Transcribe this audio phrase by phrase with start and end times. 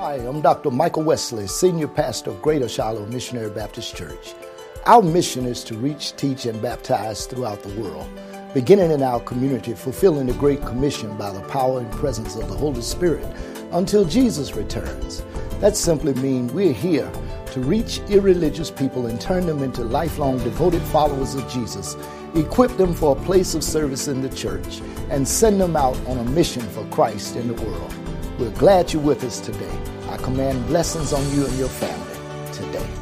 [0.00, 0.70] Hi, I'm Dr.
[0.70, 4.32] Michael Wesley, Senior Pastor of Greater Shiloh Missionary Baptist Church.
[4.86, 8.08] Our mission is to reach, teach, and baptize throughout the world,
[8.54, 12.56] beginning in our community, fulfilling the Great Commission by the power and presence of the
[12.56, 13.26] Holy Spirit
[13.72, 15.22] until Jesus returns.
[15.58, 17.12] That simply means we're here
[17.52, 21.94] to reach irreligious people and turn them into lifelong devoted followers of Jesus,
[22.34, 24.80] equip them for a place of service in the church,
[25.10, 28.09] and send them out on a mission for Christ in the world.
[28.40, 29.78] We're glad you're with us today.
[30.08, 32.99] I command blessings on you and your family today.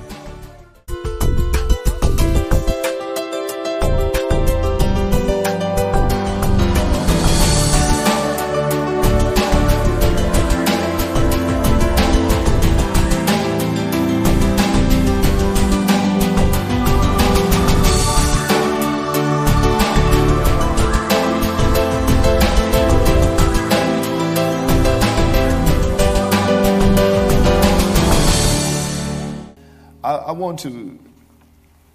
[30.58, 30.98] To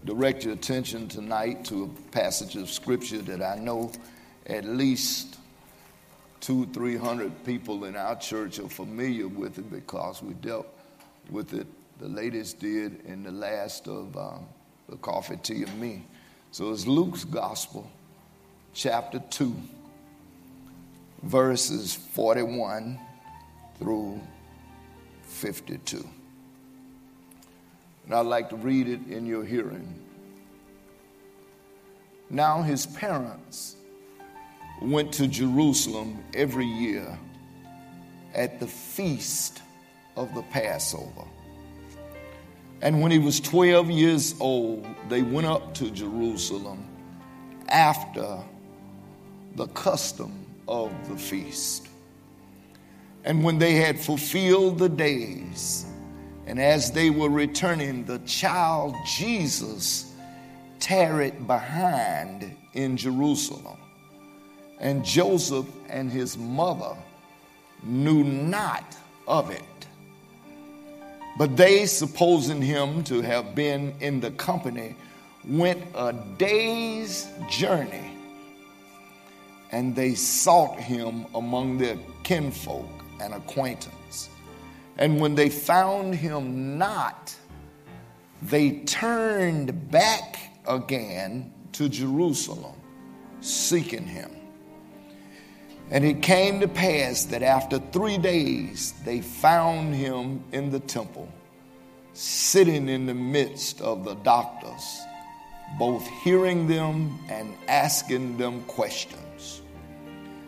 [0.05, 3.91] direct your attention tonight to a passage of scripture that I know
[4.47, 5.37] at least
[6.39, 10.67] two, three hundred people in our church are familiar with it because we dealt
[11.29, 11.67] with it.
[11.99, 14.45] The latest did in the last of um,
[14.87, 16.05] the coffee, tea, and me.
[16.51, 17.89] So it's Luke's Gospel,
[18.73, 19.55] chapter 2,
[21.23, 22.99] verses 41
[23.77, 24.21] through
[25.23, 26.07] 52.
[28.05, 29.87] And I'd like to read it in your hearing.
[32.29, 33.75] Now his parents
[34.81, 37.17] went to Jerusalem every year
[38.33, 39.61] at the feast
[40.15, 41.25] of the Passover.
[42.81, 46.85] And when he was 12 years old, they went up to Jerusalem
[47.69, 48.39] after
[49.55, 51.87] the custom of the feast.
[53.23, 55.85] And when they had fulfilled the days,
[56.45, 60.13] and as they were returning, the child Jesus
[60.79, 63.77] tarried behind in Jerusalem.
[64.79, 66.95] And Joseph and his mother
[67.83, 68.95] knew not
[69.27, 69.61] of it.
[71.37, 74.95] But they, supposing him to have been in the company,
[75.47, 78.11] went a day's journey
[79.71, 82.87] and they sought him among their kinfolk
[83.19, 83.95] and acquaintance.
[84.97, 87.35] And when they found him not,
[88.41, 92.75] they turned back again to Jerusalem,
[93.41, 94.31] seeking him.
[95.89, 101.27] And it came to pass that after three days they found him in the temple,
[102.13, 105.01] sitting in the midst of the doctors,
[105.77, 109.61] both hearing them and asking them questions.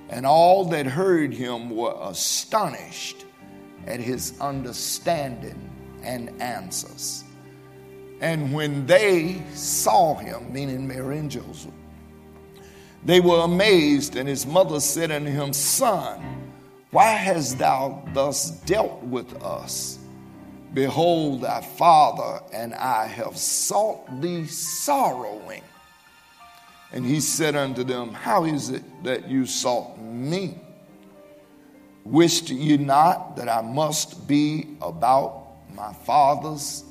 [0.10, 3.25] And all that heard him were astonished
[3.88, 5.70] at his understanding
[6.04, 7.24] and answers.
[8.22, 11.72] And when they saw him, meaning Mary and Joseph,
[13.04, 16.52] they were amazed, and his mother said unto him, Son,
[16.92, 20.00] why hast thou thus dealt with us?
[20.74, 25.62] Behold, thy father and I have sought thee sorrowing.
[26.92, 30.60] And he said unto them, How is it that you sought me?
[32.06, 36.84] Wished ye not that I must be about my father's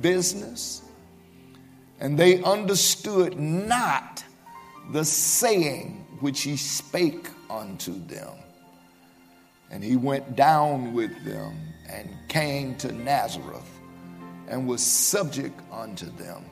[0.00, 0.82] business?
[2.00, 4.24] And they understood not
[4.90, 8.32] the saying which he spake unto them.
[9.70, 11.56] And he went down with them
[11.88, 13.70] and came to Nazareth
[14.48, 16.44] and was subject unto them.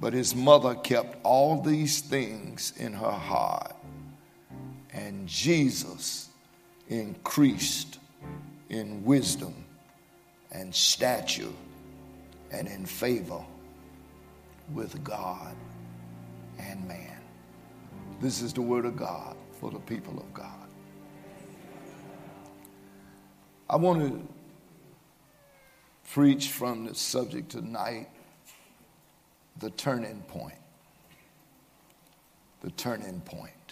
[0.00, 3.74] But his mother kept all these things in her heart.
[4.92, 6.28] And Jesus
[6.88, 7.98] increased
[8.68, 9.54] in wisdom
[10.52, 11.52] and stature
[12.50, 13.44] and in favor
[14.72, 15.54] with God
[16.58, 17.20] and man.
[18.20, 20.50] This is the word of God for the people of God.
[23.68, 24.28] I want to
[26.12, 28.08] preach from the subject tonight
[29.58, 30.58] the turning point.
[32.60, 33.63] The turning point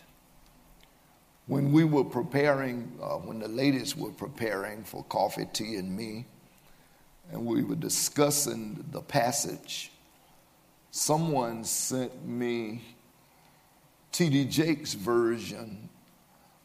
[1.53, 6.25] when we were preparing, uh, when the ladies were preparing for coffee, tea, and me,
[7.31, 9.93] and we were discussing the passage,
[10.91, 12.81] someone sent me
[14.13, 14.47] T.D.
[14.47, 15.91] Jakes' version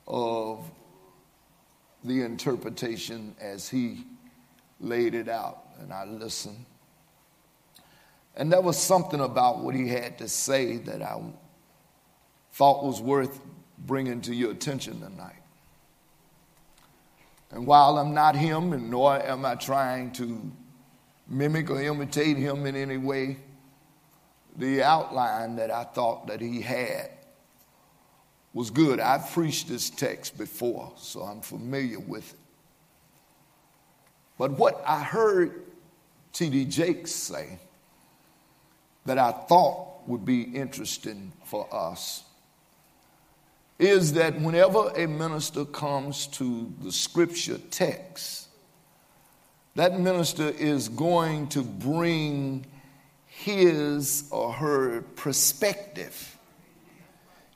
[0.07, 0.71] of
[2.05, 4.05] the interpretation as he
[4.79, 6.65] laid it out, and I listened.
[8.37, 11.19] And there was something about what he had to say that I
[12.53, 13.37] thought was worth
[13.77, 15.41] bringing to your attention tonight.
[17.51, 20.51] And while I'm not him, and nor am I trying to
[21.27, 23.37] mimic or imitate him in any way,
[24.57, 27.11] the outline that I thought that he had
[28.53, 28.99] was good.
[28.99, 32.39] I've preached this text before, so I'm familiar with it.
[34.37, 35.63] But what I heard
[36.33, 36.65] T.D.
[36.65, 37.59] Jakes say
[39.05, 42.23] that I thought would be interesting for us
[43.79, 48.47] is that whenever a minister comes to the scripture text,
[49.75, 52.65] that minister is going to bring
[53.25, 56.37] his or her perspective,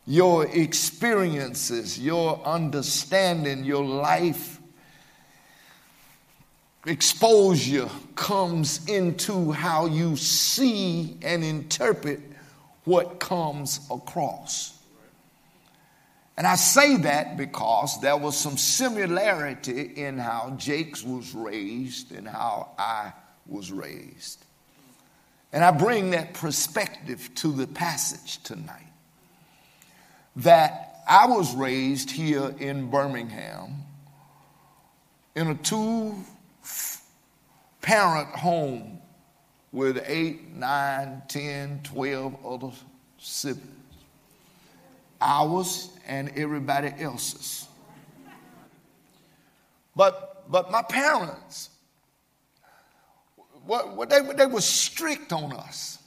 [0.06, 4.60] your experiences, your understanding, your life
[6.86, 12.20] exposure comes into how you see and interpret
[12.84, 14.81] what comes across.
[16.38, 22.28] And I say that because there was some similarity in how Jakes was raised and
[22.28, 23.14] how I
[23.46, 24.44] was raised.
[25.54, 28.88] And I bring that perspective to the passage tonight.
[30.38, 33.84] That I was raised here in Birmingham
[35.36, 36.16] in a two
[37.82, 39.00] parent home
[39.72, 42.72] with eight, nine, ten, twelve other
[43.18, 43.81] siblings.
[45.22, 47.68] Ours and everybody else's.
[49.96, 51.70] But, but my parents,
[53.66, 56.00] what, what they, they were strict on us.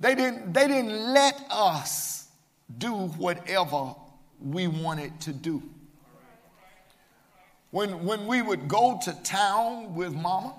[0.00, 2.28] They didn't, they didn't let us
[2.76, 3.94] do whatever
[4.40, 5.62] we wanted to do.
[7.70, 10.54] When, when we would go to town with mama,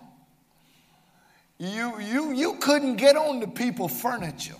[1.57, 4.55] you, you, you couldn't get on the people furniture.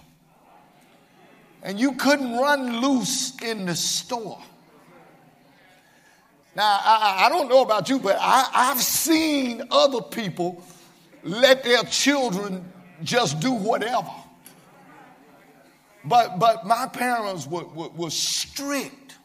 [1.62, 4.42] And you couldn't run loose in the store.
[6.56, 10.64] Now, I, I don't know about you, but I, I've seen other people
[11.24, 12.66] let their children
[13.04, 14.10] just do whatever.
[16.04, 19.18] But, but my parents were, were, were strict.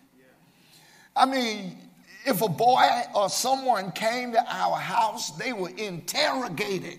[1.16, 1.78] I mean,
[2.26, 6.98] if a boy or someone came to our house, they were interrogated.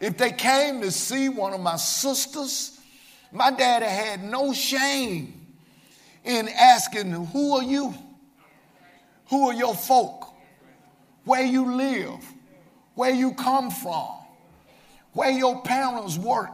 [0.00, 2.78] If they came to see one of my sisters,
[3.32, 5.46] my daddy had no shame
[6.24, 7.94] in asking, Who are you?
[9.30, 10.26] Who are your folk?
[11.24, 12.22] Where you live?
[12.94, 14.10] Where you come from?
[15.12, 16.50] Where your parents work?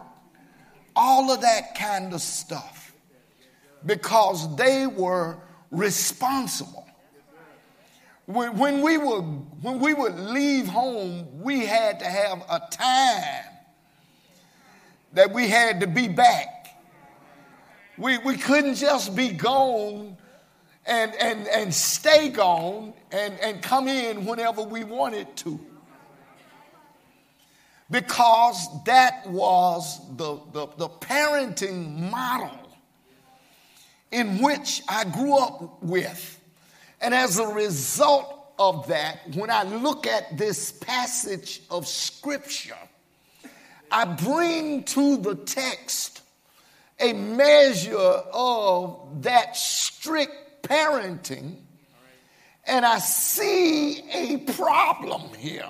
[0.95, 2.93] All of that kind of stuff.
[3.85, 5.39] Because they were
[5.71, 6.87] responsible.
[8.27, 9.23] When, we would,
[9.63, 13.45] when we would leave home, we had to have a time
[15.15, 16.58] that we had to be back.
[17.99, 20.17] We, we couldn't just be gone
[20.87, 25.61] and, and, and stay gone and, and come in whenever we wanted to.
[27.91, 32.59] Because that was the, the, the parenting model
[34.11, 36.41] in which I grew up with.
[37.01, 42.77] And as a result of that, when I look at this passage of scripture,
[43.91, 46.23] I bring to the text
[47.01, 51.57] a measure of that strict parenting,
[52.67, 55.69] and I see a problem here.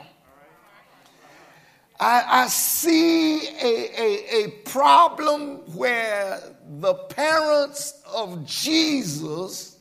[2.00, 6.40] I, I see a, a, a problem where
[6.78, 9.76] the parents of Jesus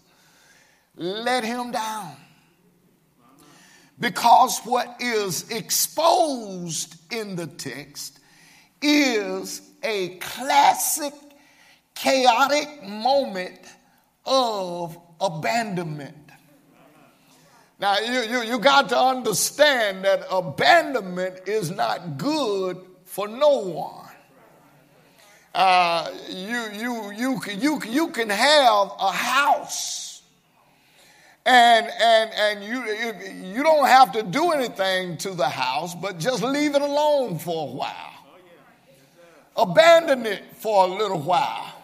[0.96, 2.16] let him down.
[4.00, 8.20] Because what is exposed in the text
[8.82, 11.14] is a classic,
[12.00, 13.60] chaotic moment
[14.26, 16.16] of abandonment.
[17.80, 24.06] Now, you, you, you got to understand that abandonment is not good for no one.
[25.54, 30.08] Uh, you, you, you, you, you can have a house
[31.48, 36.44] and and and you you don't have to do anything to the house but just
[36.44, 38.14] leave it alone for a while
[39.56, 41.77] abandon it for a little while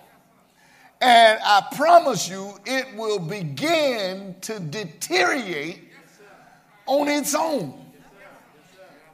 [1.03, 5.91] and i promise you it will begin to deteriorate
[6.85, 7.73] on its own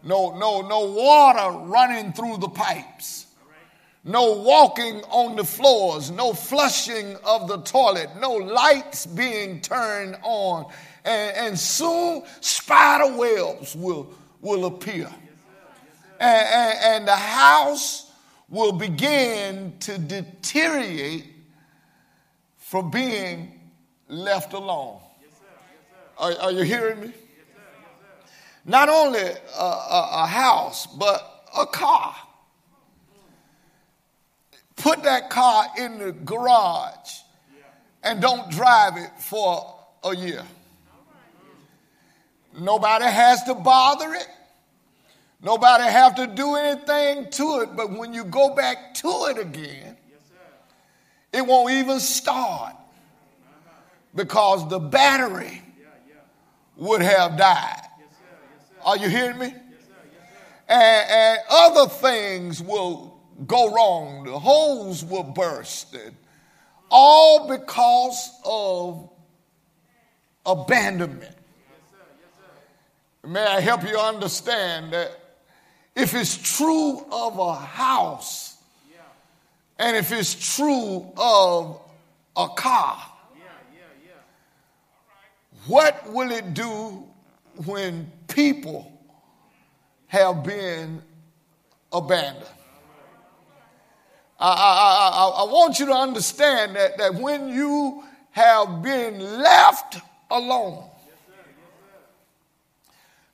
[0.03, 3.25] no no no water running through the pipes
[4.09, 10.71] no walking on the floors, no flushing of the toilet, no lights being turned on.
[11.03, 15.07] And, and soon spider webs will, will appear.
[16.19, 18.11] And, and, and the house
[18.47, 21.28] will begin to deteriorate
[22.69, 23.51] from being
[24.09, 24.99] left alone.
[26.19, 27.11] Are, are you hearing me?
[28.63, 32.15] Not only a, a, a house, but a car.
[34.75, 37.09] Put that car in the garage
[38.03, 40.43] and don't drive it for a year.
[42.59, 44.27] Nobody has to bother it.
[45.41, 49.88] Nobody have to do anything to it, but when you go back to it again,
[51.31, 52.75] it won't even start
[54.15, 55.61] because the battery
[56.75, 57.81] would have died.
[58.83, 59.53] Are you hearing me?
[60.67, 64.23] And, and other things will go wrong.
[64.23, 65.95] The holes will burst.
[66.89, 69.09] All because of
[70.45, 71.35] abandonment.
[73.27, 75.11] May I help you understand that
[75.95, 78.48] if it's true of a house
[79.79, 81.81] and if it's true of
[82.35, 83.01] a car,
[85.67, 87.05] what will it do
[87.65, 88.91] when people
[90.07, 91.01] have been
[91.93, 92.45] abandoned?
[94.39, 99.97] I, I, I, I, want you to understand that, that when you have been left
[100.31, 100.89] alone,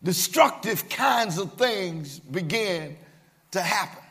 [0.02, 2.98] destructive kinds of things begin
[3.52, 4.05] to happen.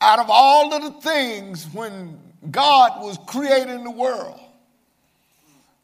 [0.00, 2.18] Out of all of the things when
[2.50, 4.38] God was creating the world,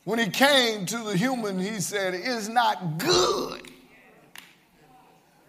[0.05, 3.63] when he came to the human, he said, It's not good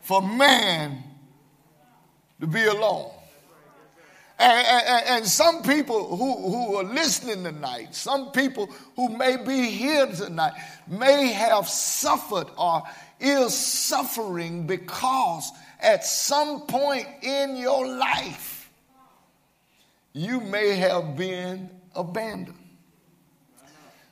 [0.02, 1.04] for man
[2.40, 3.12] to be alone.
[4.38, 9.70] And, and, and, some people who, who are listening tonight, some people who may be
[9.70, 10.54] here tonight,
[10.88, 12.84] may have suffered or
[13.22, 18.55] is suffering because at some point in your life,
[20.16, 22.58] you may have been abandoned.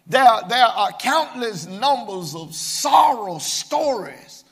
[0.05, 4.43] There, there are countless numbers of sorrow stories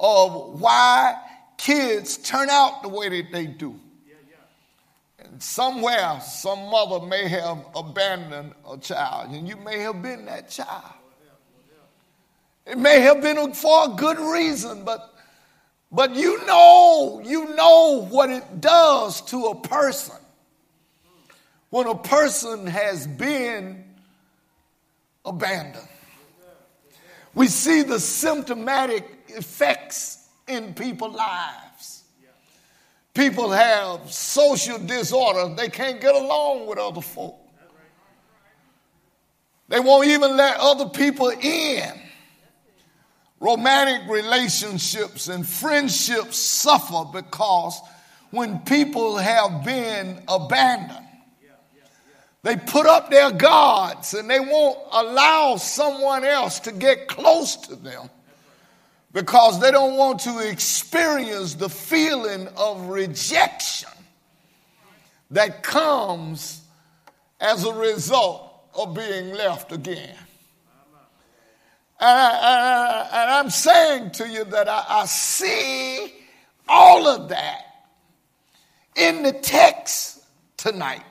[0.00, 1.14] of why
[1.56, 3.78] kids turn out the way that they do.
[5.20, 10.50] And somewhere, some mother may have abandoned a child, and you may have been that
[10.50, 10.94] child.
[12.66, 15.14] It may have been for a good reason, but,
[15.92, 20.16] but you know, you know what it does to a person
[21.70, 23.84] when a person has been
[25.24, 25.88] abandoned.
[27.34, 32.02] We see the symptomatic effects in people's lives.
[33.14, 37.36] People have social disorder, they can't get along with other folk.
[39.68, 41.92] They won't even let other people in.
[43.40, 47.78] Romantic relationships and friendships suffer because
[48.30, 51.07] when people have been abandoned,
[52.48, 57.76] they put up their guards and they won't allow someone else to get close to
[57.76, 58.08] them
[59.12, 63.90] because they don't want to experience the feeling of rejection
[65.30, 66.62] that comes
[67.38, 70.16] as a result of being left again.
[72.00, 76.14] And, I, am saying to you that I, I see
[76.66, 77.60] all of that
[78.96, 80.24] in the text
[80.56, 81.02] tonight.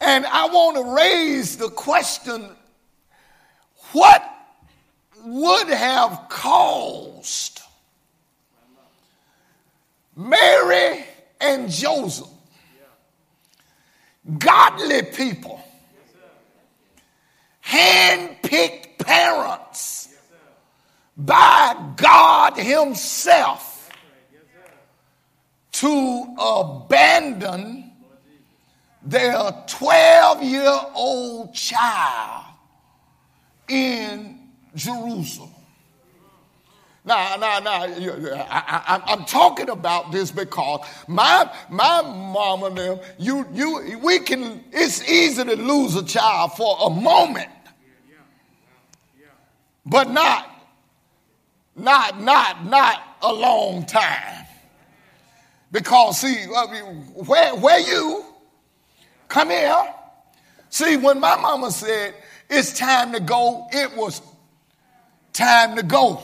[0.00, 2.48] And I want to raise the question
[3.92, 4.22] what
[5.24, 7.60] would have caused
[10.14, 11.04] Mary
[11.40, 12.28] and Joseph,
[14.38, 15.60] godly people,
[17.60, 20.08] hand-picked parents
[21.16, 23.90] by God Himself
[25.72, 27.87] to abandon
[29.02, 32.44] their 12 year old child
[33.68, 34.38] in
[34.74, 35.50] Jerusalem.
[37.04, 37.84] Now, now, now,
[38.50, 44.62] I, am talking about this because my my mom and them, you, you, we can.
[44.72, 47.48] It's easy to lose a child for a moment,
[49.86, 50.50] but not,
[51.74, 54.44] not, not, not a long time.
[55.72, 56.66] Because see, uh,
[57.24, 58.27] where where you
[59.28, 59.94] Come here.
[60.70, 62.14] See, when my mama said
[62.48, 64.22] it's time to go, it was
[65.32, 66.22] time to go.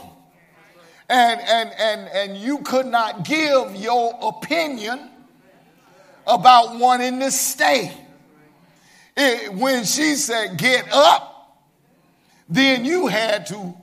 [1.09, 5.11] And, and, and, and you could not give your opinion
[6.27, 7.93] about wanting to stay.
[9.17, 11.63] It, when she said, get up,
[12.49, 13.75] then you had to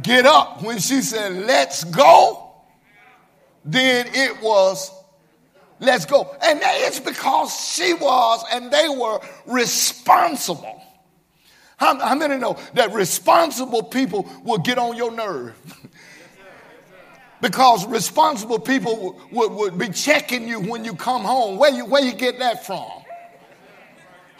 [0.00, 0.62] get up.
[0.62, 2.54] When she said, let's go,
[3.64, 4.90] then it was
[5.80, 6.36] let's go.
[6.42, 10.82] And it's because she was and they were responsible
[11.76, 15.56] How, how many know that responsible people will get on your nerve?
[17.40, 21.56] because responsible people would, would, be checking you when you come home.
[21.56, 22.86] Where you, where you get that from?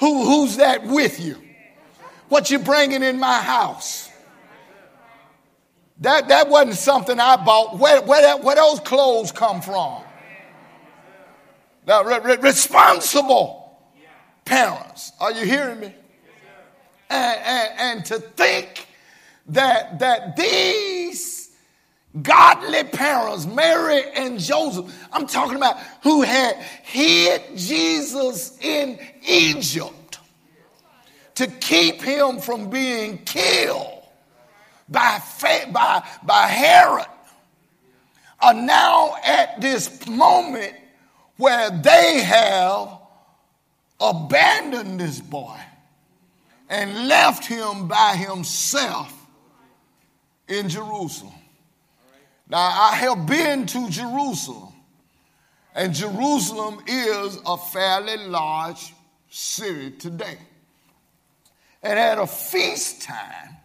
[0.00, 1.37] Who, who's that with you?
[2.28, 4.09] What you bringing in my house?
[6.00, 7.78] That, that wasn't something I bought.
[7.78, 10.02] Where, where, that, where those clothes come from?
[11.90, 13.76] Now, re, re, responsible
[14.44, 15.11] parents.
[15.18, 15.92] Are you hearing me?
[17.11, 18.87] and, and, and to think
[19.47, 21.50] that, that these
[22.23, 26.54] godly parents, Mary and Joseph, I'm talking about who had
[26.85, 30.20] hid Jesus in Egypt
[31.35, 34.04] to keep him from being killed
[34.88, 35.20] by,
[35.73, 37.06] by, by Herod,
[38.40, 40.76] are now at this moment
[41.40, 42.99] where they have
[43.99, 45.59] abandoned this boy
[46.68, 49.26] and left him by himself
[50.47, 51.32] in Jerusalem.
[52.47, 54.73] Now, I have been to Jerusalem,
[55.75, 58.92] and Jerusalem is a fairly large
[59.30, 60.37] city today.
[61.82, 63.56] And at a feast time,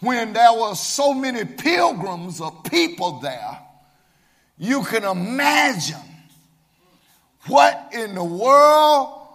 [0.00, 3.58] when there were so many pilgrims or people there,
[4.56, 6.13] you can imagine
[7.46, 9.28] what in the world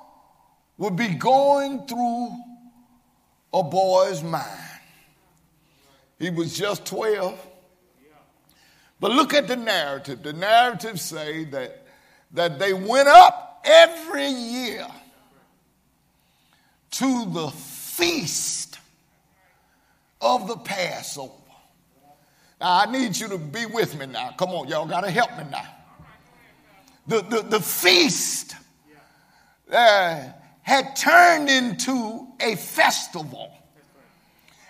[0.78, 2.30] would be going through
[3.54, 4.46] a boy's mind.
[6.18, 7.48] He was just 12.
[9.00, 10.24] But look at the narrative.
[10.24, 11.86] The narrative say that,
[12.34, 14.86] that they went up every year
[16.92, 18.78] to the feast
[20.22, 21.34] of the Passover.
[22.60, 24.34] Now, I need you to be with me now.
[24.38, 25.79] Come on, y'all got to help me now.
[27.10, 28.56] The, the, the feast
[29.72, 30.22] uh,
[30.62, 33.52] had turned into a festival,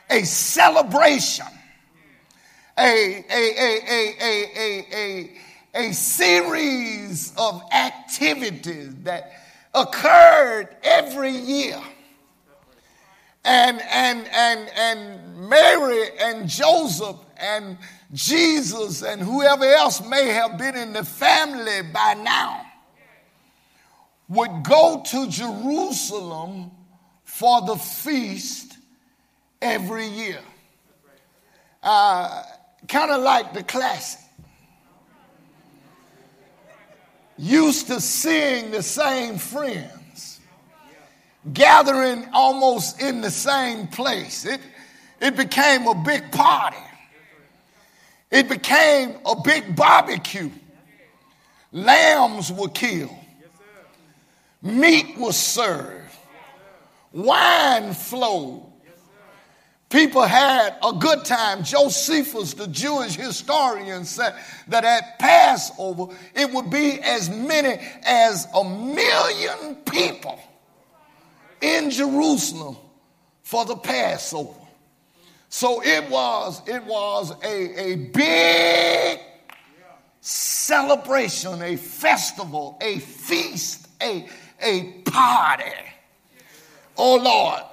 [0.09, 1.47] a celebration,
[2.77, 9.33] a, a, a, a, a, a, a, series of activities that
[9.75, 11.81] occurred every year.
[13.43, 17.77] And, and, and, and Mary and Joseph and
[18.11, 22.65] Jesus and whoever else may have been in the family by now
[24.27, 26.71] would go to Jerusalem
[27.23, 28.77] for the feast
[29.61, 30.39] every year.
[31.83, 32.43] Uh,
[32.87, 34.21] kind of like the classic.
[37.37, 40.41] Used to seeing the same friends,
[41.53, 44.45] gathering almost in the same place.
[44.45, 44.59] It,
[45.21, 46.77] it became a big party.
[48.31, 50.51] It became a big barbecue.
[51.71, 53.15] Lambs were killed
[54.61, 56.15] meat was served,
[57.11, 58.65] wine flowed.
[59.89, 61.63] People had a good time.
[61.63, 64.35] Josephus, the Jewish historian, said
[64.67, 70.39] that at Passover it would be as many as a million people
[71.59, 72.77] in Jerusalem
[73.41, 74.58] for the Passover.
[75.49, 79.19] So it was, it was a, a big
[80.21, 84.27] celebration, a festival, a feast, a,
[84.61, 85.71] a party.
[86.97, 87.63] Oh Lord.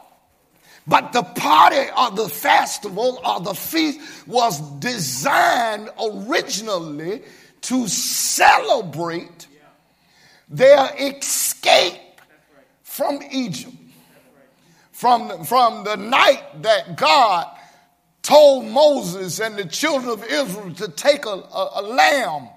[0.86, 7.22] But the party or the festival or the feast was designed originally
[7.62, 9.48] to celebrate
[10.48, 12.20] their escape
[12.84, 13.74] from Egypt.
[14.92, 17.55] From, from the night that God
[18.26, 22.48] told Moses and the children of Israel to take a, a, a lamb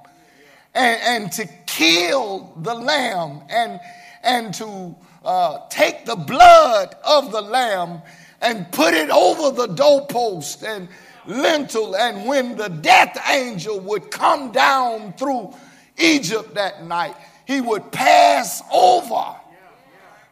[0.74, 3.80] and, and to kill the lamb and
[4.24, 8.02] and to uh, take the blood of the lamb
[8.42, 10.88] and put it over the doorpost and
[11.28, 11.96] lintel.
[11.96, 15.54] And when the death angel would come down through
[16.00, 19.36] Egypt that night, he would pass over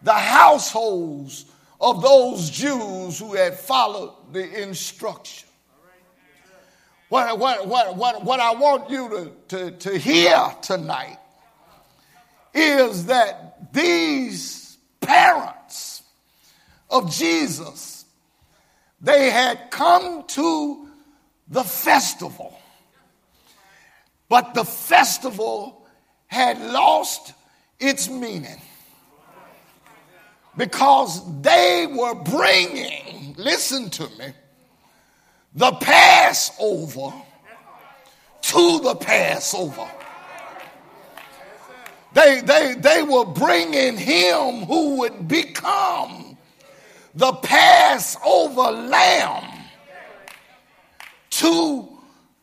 [0.01, 1.45] the households
[1.79, 5.47] of those Jews who had followed the instruction.
[7.09, 11.17] What, what, what, what, what I want you to, to, to hear tonight
[12.53, 16.03] is that these parents
[16.89, 18.05] of Jesus,
[18.99, 20.89] they had come to
[21.47, 22.59] the festival,
[24.27, 25.87] but the festival
[26.27, 27.33] had lost
[27.79, 28.61] its meaning
[30.57, 34.33] because they were bringing, listen to me,
[35.53, 37.13] the Passover
[38.41, 39.89] to the Passover.
[42.13, 46.37] They, they, they were bringing him who would become
[47.13, 49.43] the Passover lamb
[51.31, 51.87] to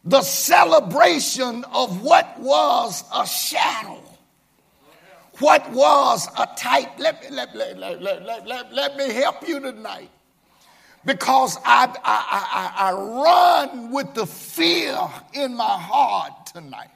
[0.05, 4.03] the celebration of what was a shadow,
[5.39, 6.99] what was a type.
[6.99, 10.11] Let me, let, let, let, let, let, let me help you tonight
[11.05, 12.93] because I, I, I, I
[13.73, 14.97] run with the fear
[15.33, 16.89] in my heart tonight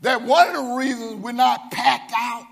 [0.00, 2.46] that one of the reasons we're not packed out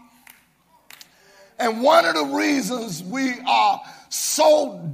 [1.58, 4.90] and one of the reasons we are so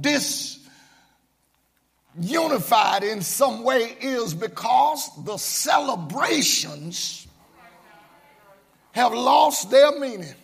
[2.15, 7.20] disunified in some way is because the celebrations
[8.93, 10.35] have lost their meaning.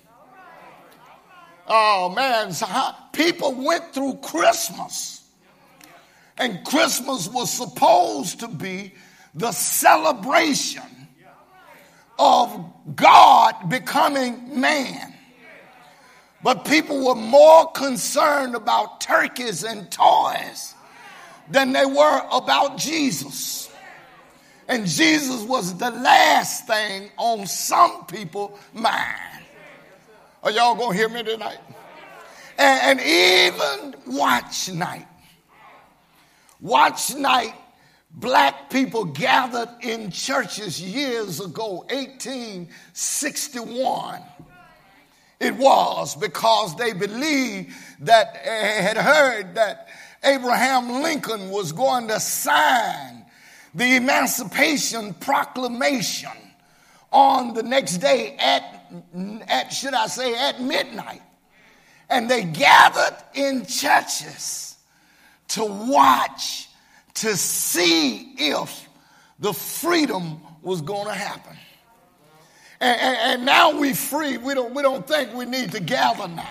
[1.68, 2.54] Oh man,
[3.12, 5.24] people went through Christmas,
[6.38, 8.94] and Christmas was supposed to be
[9.34, 10.84] the celebration
[12.18, 15.14] of God becoming man.
[16.44, 20.76] But people were more concerned about turkeys and toys
[21.50, 23.67] than they were about Jesus.
[24.68, 29.46] And Jesus was the last thing on some people's mind.
[30.44, 31.58] Are y'all gonna hear me tonight?
[32.58, 35.08] And, and even watch night.
[36.60, 37.54] Watch night,
[38.12, 44.22] black people gathered in churches years ago, 1861
[45.40, 49.88] it was because they believed that, eh, had heard that
[50.24, 53.17] Abraham Lincoln was going to sign
[53.78, 56.32] the Emancipation Proclamation
[57.12, 58.92] on the next day at,
[59.48, 61.22] at should I say, at midnight.
[62.10, 64.78] And they gathered in churches
[65.50, 66.68] to watch,
[67.16, 68.90] to see if
[69.40, 71.56] the freedom was going to happen.
[72.80, 74.38] And, and, and now we free.
[74.38, 76.50] We don't, we don't think we need to gather now.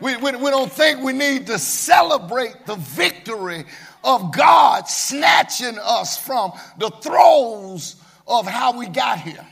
[0.00, 3.64] We, we, we don't think we need to celebrate the victory
[4.04, 9.46] of God snatching us from the throes of how we got here.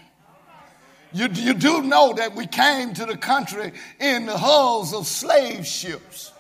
[1.13, 5.67] You, you do know that we came to the country in the hulls of slave
[5.67, 6.33] ships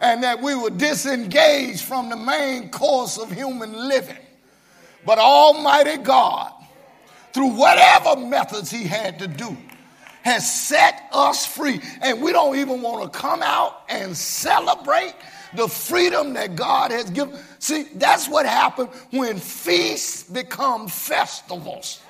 [0.00, 4.16] and that we were disengaged from the main course of human living.
[5.04, 6.52] But Almighty God
[7.36, 9.54] through whatever methods he had to do,
[10.26, 11.80] has set us free.
[12.02, 15.14] And we don't even want to come out and celebrate
[15.54, 17.38] the freedom that God has given.
[17.60, 22.00] See, that's what happened when feasts become festivals.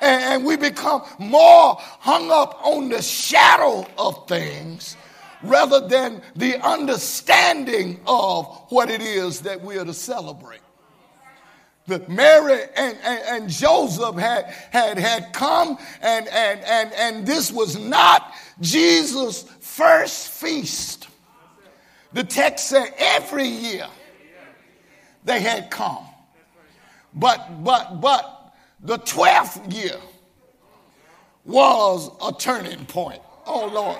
[0.00, 4.96] And we become more hung up on the shadow of things
[5.44, 10.60] rather than the understanding of what it is that we are to celebrate
[11.86, 17.50] that Mary and, and, and, Joseph had, had, had come, and, and, and, and this
[17.50, 21.08] was not Jesus' first feast.
[22.12, 23.86] The text said every year
[25.24, 26.04] they had come.
[27.14, 29.98] But, but, but the 12th year
[31.44, 33.22] was a turning point.
[33.46, 33.98] Oh, Lord.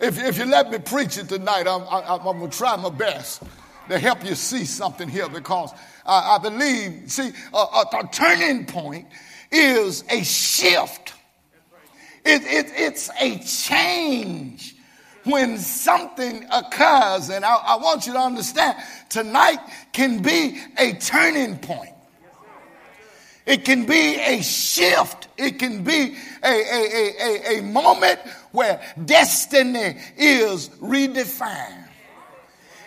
[0.00, 2.90] If, if you let me preach it tonight, I'm, I, I'm going to try my
[2.90, 3.42] best
[3.88, 5.72] to help you see something here because
[6.06, 9.06] uh, I believe, see, a, a, a, turning point
[9.50, 11.14] is a shift.
[12.24, 14.76] It, it, it's a change
[15.24, 17.30] when something occurs.
[17.30, 18.76] And I, I want you to understand
[19.08, 19.58] tonight
[19.92, 21.90] can be a turning point.
[23.46, 25.28] It can be a shift.
[25.36, 28.20] It can be a, a, a, a, moment
[28.52, 31.83] where destiny is redefined.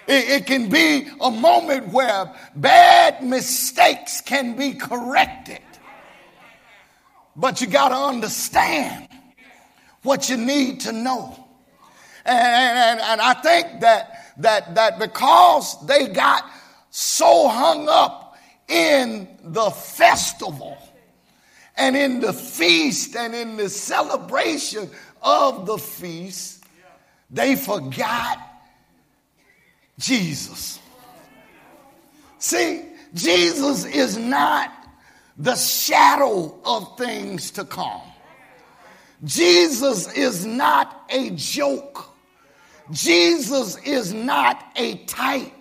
[0.08, 5.60] It, it can be a moment where bad mistakes can be corrected.
[7.36, 9.10] But you got to understand
[10.02, 11.48] what you need to know.
[12.26, 16.44] And, and, and I think that, that, that because they got
[16.90, 20.78] so hung up in the festival
[21.76, 24.90] and in the feast and in the celebration
[25.22, 26.64] of the feast,
[27.30, 28.57] they forgot
[30.00, 30.80] Jesus.
[32.40, 32.84] See,
[33.14, 34.72] Jesus is not
[35.38, 38.02] the shadow of things to come.
[39.24, 42.14] Jesus is not a joke.
[42.92, 45.52] Jesus is not a type.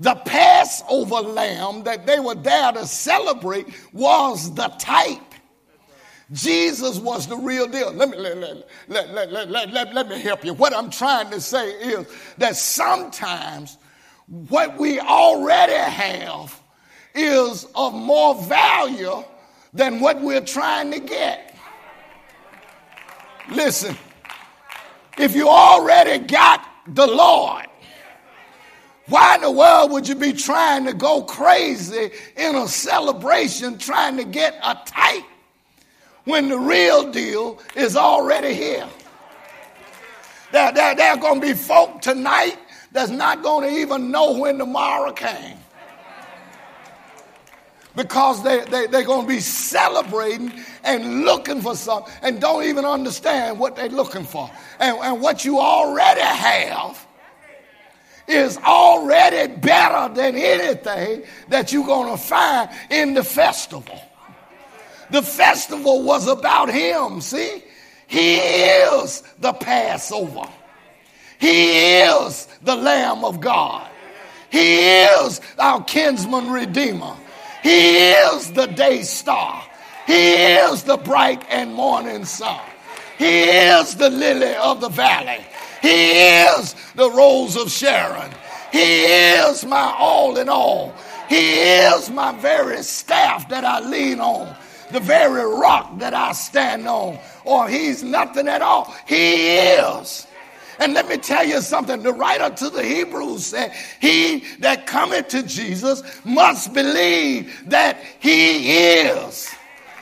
[0.00, 5.33] The Passover lamb that they were there to celebrate was the type.
[6.32, 7.92] Jesus was the real deal.
[7.92, 10.54] Let me, let, let, let, let, let, let, let me help you.
[10.54, 12.06] What I'm trying to say is
[12.38, 13.78] that sometimes
[14.48, 16.60] what we already have
[17.14, 19.22] is of more value
[19.72, 21.56] than what we're trying to get.
[23.50, 23.96] Listen,
[25.18, 27.66] If you already got the Lord,
[29.06, 34.16] why in the world would you be trying to go crazy in a celebration trying
[34.16, 35.24] to get a type
[36.24, 38.88] when the real deal is already here?
[40.52, 42.56] There, there, there are going to be folk tonight
[42.92, 45.58] that's not going to even know when tomorrow came.
[47.96, 52.84] Because they, they, they're going to be celebrating and looking for something and don't even
[52.84, 54.50] understand what they're looking for.
[54.80, 57.04] And, and what you already have
[58.26, 64.00] is already better than anything that you're going to find in the festival.
[65.10, 67.62] The festival was about him, see?
[68.06, 70.48] He is the Passover.
[71.38, 73.88] He is the Lamb of God.
[74.50, 77.16] He is our kinsman redeemer.
[77.62, 79.62] He is the day star.
[80.06, 82.60] He is the bright and morning sun.
[83.18, 85.44] He is the lily of the valley.
[85.80, 88.30] He is the rose of Sharon.
[88.70, 90.94] He is my all in all.
[91.28, 94.54] He is my very staff that I lean on,
[94.94, 97.18] the very rock that I stand on.
[97.44, 98.94] Or he's nothing at all.
[99.06, 100.26] He is.
[100.78, 102.02] And let me tell you something.
[102.02, 108.98] The writer to the Hebrews said, He that cometh to Jesus must believe that He
[109.00, 109.52] is.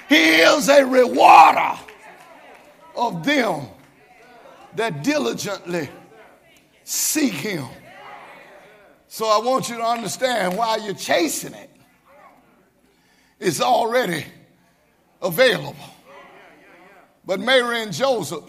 [0.09, 1.79] He is a rewarder
[2.95, 3.67] of them
[4.77, 5.89] that diligently
[6.85, 7.67] seek him.
[9.09, 11.71] So I want you to understand why you're chasing it,
[13.39, 14.25] it's already
[15.23, 15.77] available.
[17.25, 18.45] But Mary and Joseph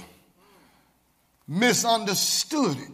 [1.48, 2.92] misunderstood it.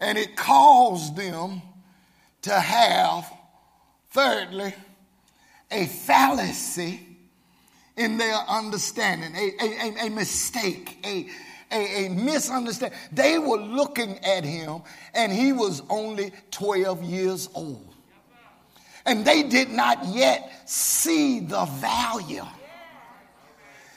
[0.00, 1.60] And it caused them
[2.42, 3.30] to have,
[4.10, 4.72] thirdly,
[5.70, 7.00] a fallacy
[7.96, 11.28] in their understanding, a, a, a mistake, a,
[11.72, 12.96] a, a misunderstanding.
[13.10, 14.82] They were looking at him,
[15.14, 17.87] and he was only 12 years old.
[19.06, 22.44] And they did not yet see the value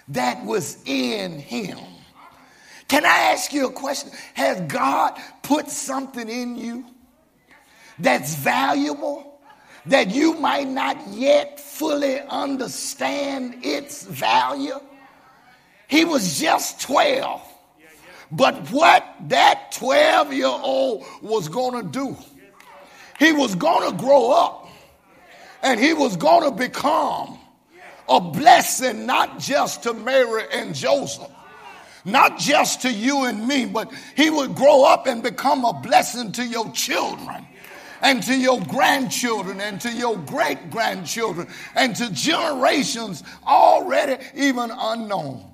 [0.10, 1.80] that was in him.
[2.88, 4.12] Can I ask you a question?
[4.34, 6.86] Has God put something in you
[8.00, 9.32] that's valuable?
[9.86, 14.80] that you might not yet fully understand its value.
[15.88, 17.42] He was just 12.
[18.32, 22.16] But what that 12 year old was going to do,
[23.20, 24.61] he was going to grow up
[25.62, 27.38] and he was going to become
[28.10, 31.30] a blessing not just to Mary and Joseph,
[32.04, 36.32] not just to you and me, but he would grow up and become a blessing
[36.34, 37.46] to your children
[38.02, 45.46] and to your grandchildren and to your great grandchildren and to generations already even unknown.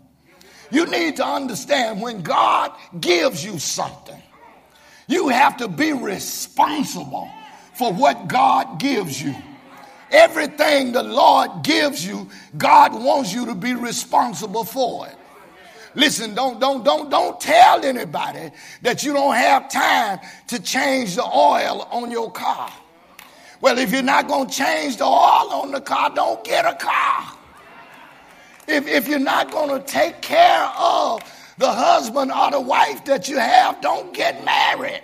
[0.72, 4.22] You need to understand when God gives you something,
[5.08, 7.30] you have to be responsible
[7.76, 9.36] for what God gives you.
[10.12, 15.15] Everything the Lord gives you, God wants you to be responsible for it.
[15.96, 18.52] Listen, don't, don't, don't, don't tell anybody
[18.84, 22.72] that you don't have time to change the oil on your car.
[23.62, 26.76] Well, if you're not going to change the oil on the car, don't get a
[26.76, 27.34] car.
[28.67, 31.22] If, if you're not going to take care of
[31.58, 35.02] the husband or the wife that you have, don't get married.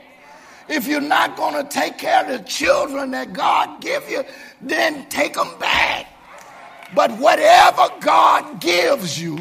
[0.69, 4.23] If you're not going to take care of the children that God give you,
[4.61, 6.07] then take them back.
[6.95, 9.37] But whatever God gives you,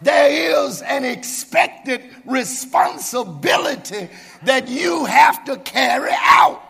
[0.00, 4.08] there is an expected responsibility
[4.44, 6.62] that you have to carry out.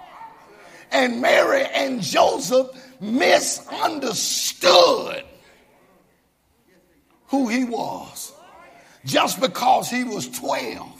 [0.90, 2.66] And Mary and Joseph
[3.00, 5.22] misunderstood
[7.28, 8.32] who he was
[9.04, 10.91] just because he was 12.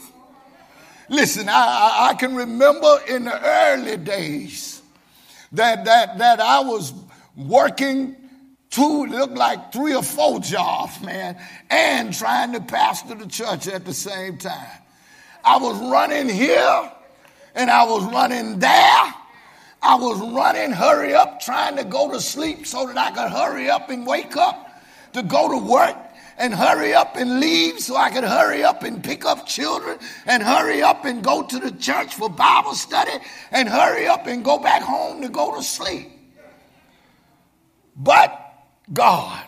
[1.13, 4.81] Listen, I, I can remember in the early days
[5.51, 6.91] that, that, that I was
[7.37, 8.15] working
[8.71, 13.85] two, looked like three or four jobs, man, and trying to pastor the church at
[13.85, 14.81] the same time.
[15.43, 16.91] I was running here
[17.53, 19.13] and I was running there.
[19.83, 23.69] I was running, hurry up, trying to go to sleep so that I could hurry
[23.69, 24.81] up and wake up
[25.13, 25.95] to go to work
[26.37, 30.41] and hurry up and leave so I could hurry up and pick up children and
[30.43, 33.11] hurry up and go to the church for Bible study
[33.51, 36.09] and hurry up and go back home to go to sleep.
[37.95, 38.39] But
[38.91, 39.43] God.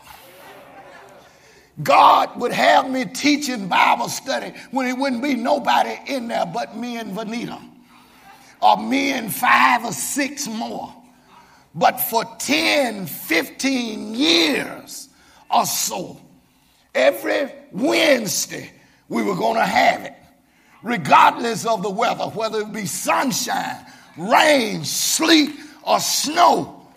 [1.84, 6.78] God would have me teaching Bible study when it wouldn't be nobody in there but
[6.78, 7.62] me and Vanita,
[8.62, 10.94] or me and five or six more.
[11.74, 15.10] But for 10, 15 years
[15.52, 16.22] or so,
[16.96, 18.72] every Wednesday,
[19.10, 20.14] we were going to have it,
[20.82, 23.86] regardless of the weather, whether it be sunshine,
[24.18, 25.52] rain, sleet,
[25.84, 26.88] or snow,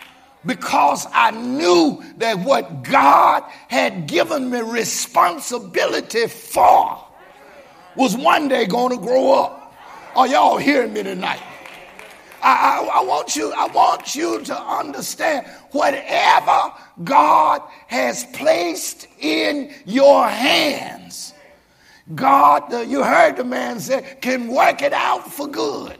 [0.46, 7.04] because I knew that what God had given me responsibility for
[7.96, 9.74] was one day going to grow up.
[10.14, 11.42] Are y'all hearing me tonight?
[12.48, 16.72] I, I, I, want you, I want you to understand whatever
[17.04, 21.34] God has placed in your hands,
[22.14, 25.98] God, uh, you heard the man say, can work it out for good.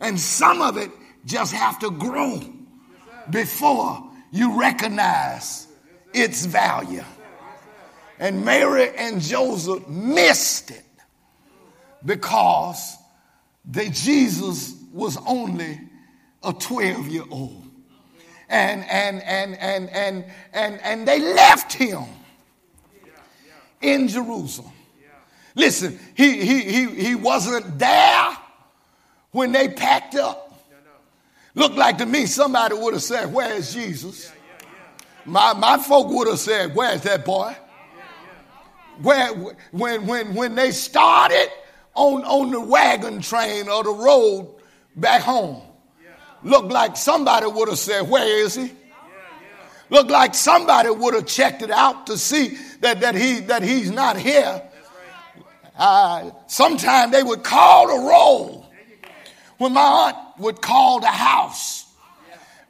[0.00, 0.90] And some of it
[1.24, 2.42] just have to grow
[3.30, 5.68] before you recognize
[6.12, 7.04] its value.
[8.18, 10.84] And Mary and Joseph missed it
[12.04, 12.96] because
[13.64, 15.80] they, Jesus was only
[16.42, 17.64] a 12 year old.
[18.48, 20.24] And, and, and, and, and,
[20.54, 22.04] and, and they left him
[23.80, 24.72] in Jerusalem.
[25.54, 28.36] Listen, he, he, he, he wasn't there
[29.32, 30.44] when they packed up.
[31.54, 34.32] Looked like to me somebody would have said, Where is Jesus?
[35.24, 37.56] My, my folk would have said, Where's that boy?
[39.02, 39.32] Where,
[39.72, 41.48] when, when, when they started
[41.94, 44.57] on, on the wagon train or the road
[45.00, 45.62] back home,
[46.42, 48.72] looked like somebody would have said, Where is he?
[49.90, 53.90] Looked like somebody would have checked it out to see that, that, he, that he's
[53.90, 54.62] not here.
[55.78, 58.68] Uh, Sometimes they would call the roll
[59.58, 61.84] when my aunt would call the house,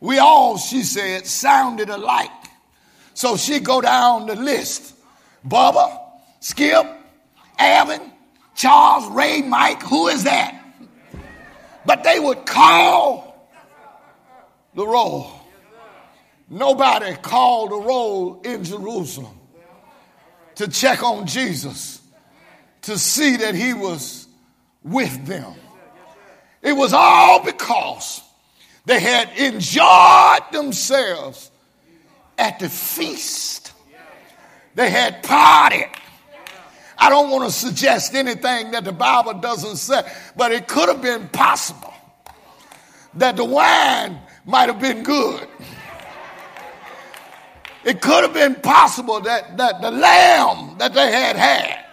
[0.01, 2.31] we all, she said, sounded alike.
[3.15, 4.95] So she'd go down the list.
[5.47, 6.01] Bubba,
[6.41, 6.87] Skip,
[7.59, 8.01] Alvin,
[8.55, 10.58] Charles, Ray, Mike, who is that?
[11.87, 13.51] But they would call
[14.75, 15.33] the roll.
[16.51, 19.39] Nobody called the roll in Jerusalem
[20.57, 22.01] to check on Jesus,
[22.83, 24.27] to see that he was
[24.83, 25.55] with them.
[26.63, 28.23] It was all because
[28.87, 31.51] they had enjoyed themselves
[32.39, 33.73] at the feast.
[34.75, 35.95] They had partied.
[36.99, 40.03] I don't want to suggest anything that the Bible doesn't say,
[40.37, 41.95] but it could have been possible
[43.15, 45.47] that the wine might have been good.
[47.85, 51.85] It could have been possible that, that the lamb that they had had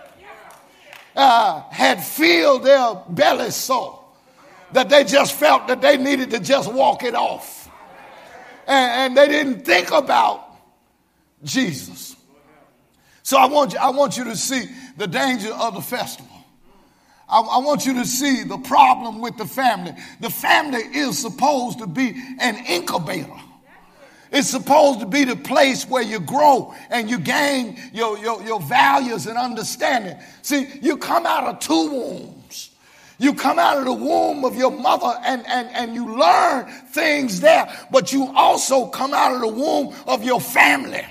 [1.16, 4.04] uh, had filled their belly so
[4.74, 7.70] that they just felt that they needed to just walk it off.
[8.68, 10.44] And, and they didn't think about
[11.44, 12.15] Jesus.
[13.26, 16.30] So I want you, I want you to see the danger of the festival.
[17.28, 19.96] I, I, want you to see the problem with the family.
[20.20, 23.34] The family is supposed to be an incubator.
[24.32, 28.60] It's supposed to be the place where you grow and you gain your, your, your
[28.60, 30.18] values and understanding.
[30.44, 32.70] See, you come out of two wombs.
[33.18, 37.42] You come out of the womb of your mother and, and, and you learn things
[37.42, 41.04] there, but you also come out of the womb of your family.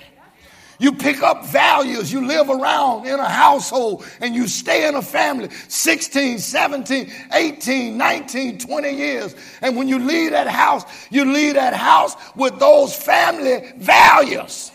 [0.78, 2.12] You pick up values.
[2.12, 7.96] You live around in a household and you stay in a family 16, 17, 18,
[7.96, 9.34] 19, 20 years.
[9.60, 14.70] And when you leave that house, you leave that house with those family values.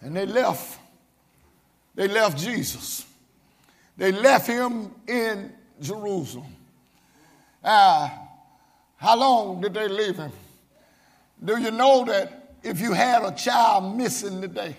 [0.00, 0.78] And they left.
[1.94, 3.06] They left Jesus.
[3.96, 6.54] They left him in Jerusalem.
[7.62, 8.10] Uh,
[8.96, 10.32] how long did they leave him?
[11.42, 14.76] Do you know that if you had a child missing today,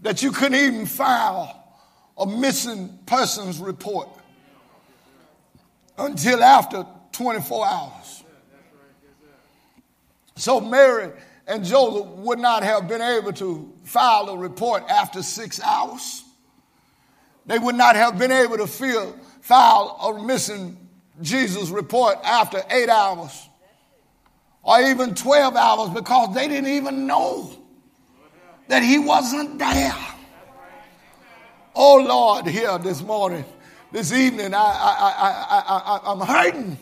[0.00, 1.64] that you couldn't even file
[2.18, 4.08] a missing persons report
[5.98, 8.24] until after 24 hours?
[10.36, 11.12] So Mary
[11.46, 16.22] and Joseph would not have been able to file a report after six hours
[17.46, 20.76] they would not have been able to fill, file a missing
[21.22, 23.45] Jesus report after eight hours
[24.66, 27.50] or even 12 hours because they didn't even know
[28.66, 29.96] that he wasn't there.
[31.74, 33.44] Oh Lord, here this morning,
[33.92, 36.78] this evening, I, I, I, I, am hurting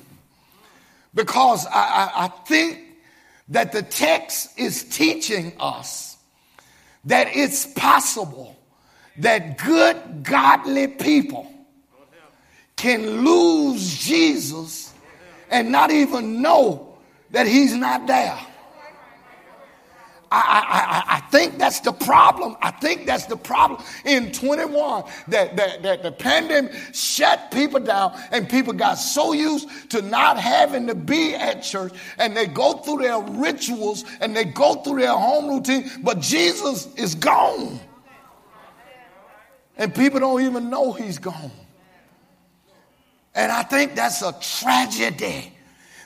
[1.14, 2.80] because I, I think
[3.51, 6.16] that the text is teaching us
[7.05, 8.57] that it's possible
[9.18, 11.53] that good, godly people
[12.76, 14.95] can lose Jesus
[15.51, 16.84] and not even know
[17.35, 18.39] that he's not there.
[20.30, 22.57] I, I, I, think that's the problem.
[22.61, 28.18] I think that's the problem in 21 that, that, that the pandemic shut people down
[28.32, 32.74] and people got so used to not having to be at church and they go
[32.78, 37.78] through their rituals and they go through their home routine, but Jesus is gone.
[39.76, 41.53] And people don't even know he's gone.
[43.37, 45.53] And I think that's a tragedy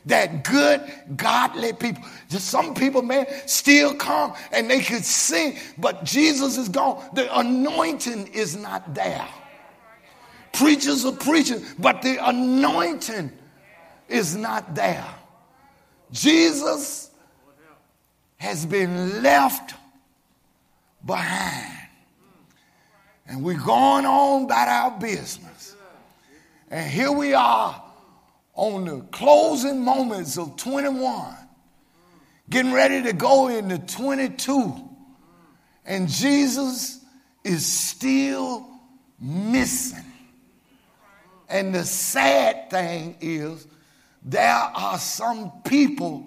[0.09, 0.83] that good,
[1.17, 2.05] godly people.
[2.29, 7.09] Just some people, man, still come and they could sing, but Jesus is gone.
[7.15, 9.27] The anointing is not there.
[10.53, 13.31] Preachers are preaching, but the anointing
[14.09, 15.07] is not there.
[16.11, 17.11] Jesus
[18.39, 19.75] has been left
[21.05, 21.75] behind.
[23.27, 25.77] And we're going on about our business.
[26.71, 27.88] And here we are
[28.59, 31.33] on the closing moments of 21,
[32.51, 34.75] getting ready to go into 22,
[35.87, 36.99] and Jesus
[37.45, 38.69] is still
[39.21, 40.05] missing.
[41.49, 43.65] And the sad thing is,
[44.25, 46.27] there are some people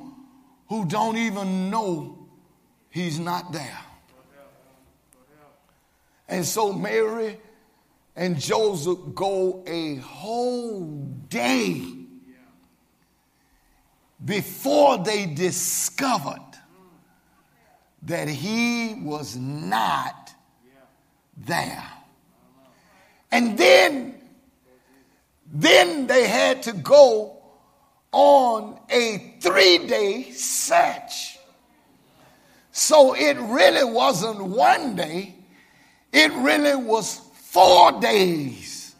[0.69, 2.29] who don't even know
[2.91, 3.79] he's not there.
[6.29, 7.37] And so Mary
[8.15, 10.95] and Joseph go a whole
[11.27, 12.00] day
[14.23, 16.39] before they discovered
[18.03, 20.33] that he was not
[21.37, 21.83] there.
[23.31, 24.15] And then,
[25.51, 27.37] then they had to go
[28.11, 31.37] on a three day search.
[32.71, 35.35] So it really wasn't one day,
[36.11, 38.95] it really was four days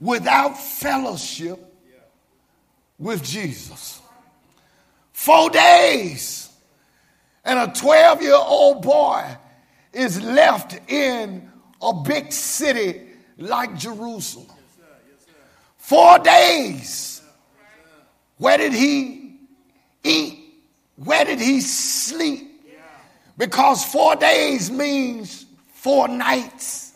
[0.00, 1.58] without fellowship
[2.98, 3.97] with Jesus.
[5.18, 6.48] Four days.
[7.44, 9.24] And a 12 year old boy
[9.92, 11.50] is left in
[11.82, 13.02] a big city
[13.36, 14.46] like Jerusalem.
[15.76, 17.20] Four days.
[18.36, 19.40] Where did he
[20.04, 20.38] eat?
[20.94, 22.62] Where did he sleep?
[23.36, 26.92] Because four days means four nights.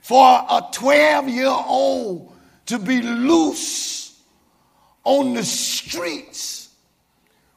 [0.00, 2.32] For a 12 year old
[2.66, 4.20] to be loose
[5.04, 6.60] on the streets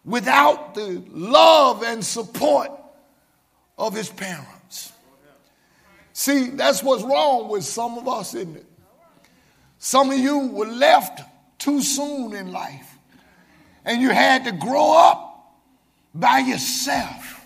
[0.05, 2.69] without the love and support
[3.77, 4.93] of his parents.
[6.13, 8.65] See, that's what's wrong with some of us, isn't it?
[9.79, 11.21] Some of you were left
[11.57, 12.97] too soon in life,
[13.83, 15.59] and you had to grow up
[16.13, 17.45] by yourself,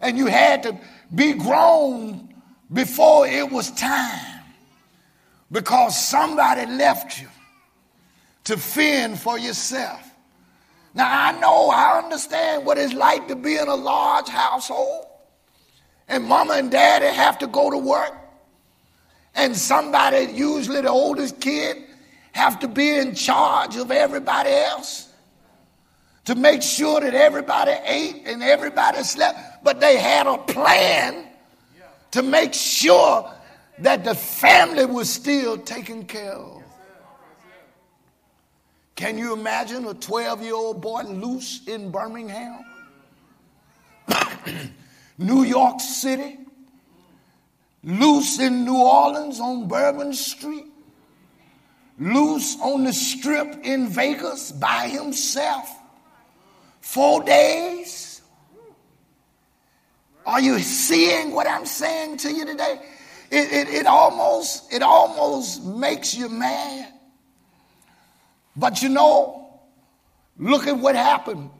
[0.00, 0.78] and you had to
[1.14, 2.34] be grown
[2.72, 4.42] before it was time
[5.52, 7.28] because somebody left you
[8.44, 10.09] to fend for yourself.
[10.94, 15.06] Now, I know, I understand what it's like to be in a large household,
[16.08, 18.14] and mama and daddy have to go to work,
[19.34, 21.76] and somebody, usually the oldest kid,
[22.32, 25.08] have to be in charge of everybody else
[26.24, 29.64] to make sure that everybody ate and everybody slept.
[29.64, 31.26] But they had a plan
[32.12, 33.30] to make sure
[33.78, 36.59] that the family was still taken care of.
[39.00, 42.62] Can you imagine a 12 year old boy loose in Birmingham?
[45.18, 46.36] New York City?
[47.82, 50.66] Loose in New Orleans on Bourbon Street?
[51.98, 55.74] Loose on the strip in Vegas by himself?
[56.82, 58.20] Four days?
[60.26, 62.82] Are you seeing what I'm saying to you today?
[63.30, 66.99] It, it, it almost it almost makes you mad
[68.60, 69.58] but you know,
[70.36, 71.50] look at what happened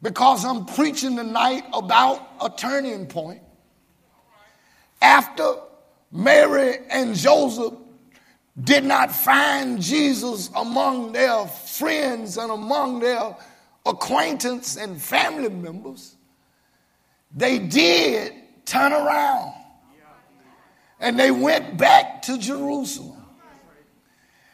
[0.00, 3.42] because I'm preaching tonight about a turning point.
[5.02, 5.56] After
[6.10, 7.74] Mary and Joseph
[8.58, 13.36] did not find Jesus among their friends and among their
[13.84, 16.16] acquaintance and family members,
[17.36, 18.32] they did
[18.64, 19.52] turn around
[21.00, 23.19] and they went back to Jerusalem.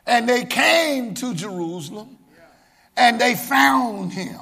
[0.06, 2.18] And they came to Jerusalem
[2.96, 4.40] and they found him.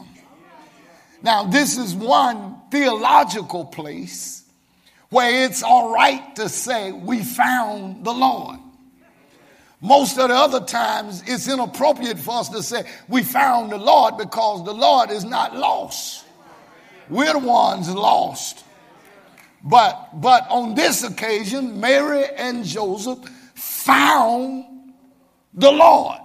[1.22, 4.44] Now, this is one theological place
[5.08, 8.58] where it's all right to say, We found the Lord.
[9.80, 14.18] Most of the other times, it's inappropriate for us to say, We found the Lord
[14.18, 16.24] because the Lord is not lost.
[17.08, 18.64] We're the ones lost.
[19.62, 23.18] But, but on this occasion, Mary and Joseph
[23.54, 24.73] found
[25.54, 26.18] the Lord.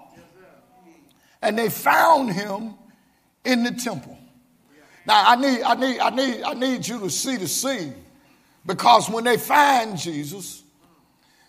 [1.42, 2.74] And they found him
[3.46, 4.18] in the temple.
[5.06, 7.96] Now I need, I need, I need, I need you to see the scene.
[8.66, 10.64] Because when they find Jesus,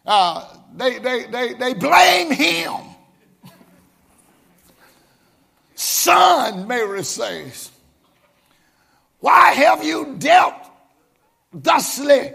[0.06, 2.74] uh, they, they, they, they blame him.
[5.74, 7.70] Son, Mary says,
[9.18, 10.54] why have you dealt
[11.52, 12.32] thusly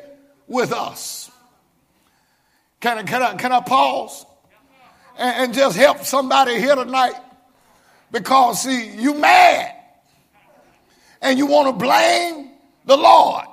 [0.48, 1.32] with us?
[2.80, 4.26] Can I, can I, can I pause
[5.18, 7.16] and, and just help somebody here tonight?
[8.12, 9.74] Because, see, you mad
[11.22, 12.52] and you want to blame
[12.86, 13.46] the Lord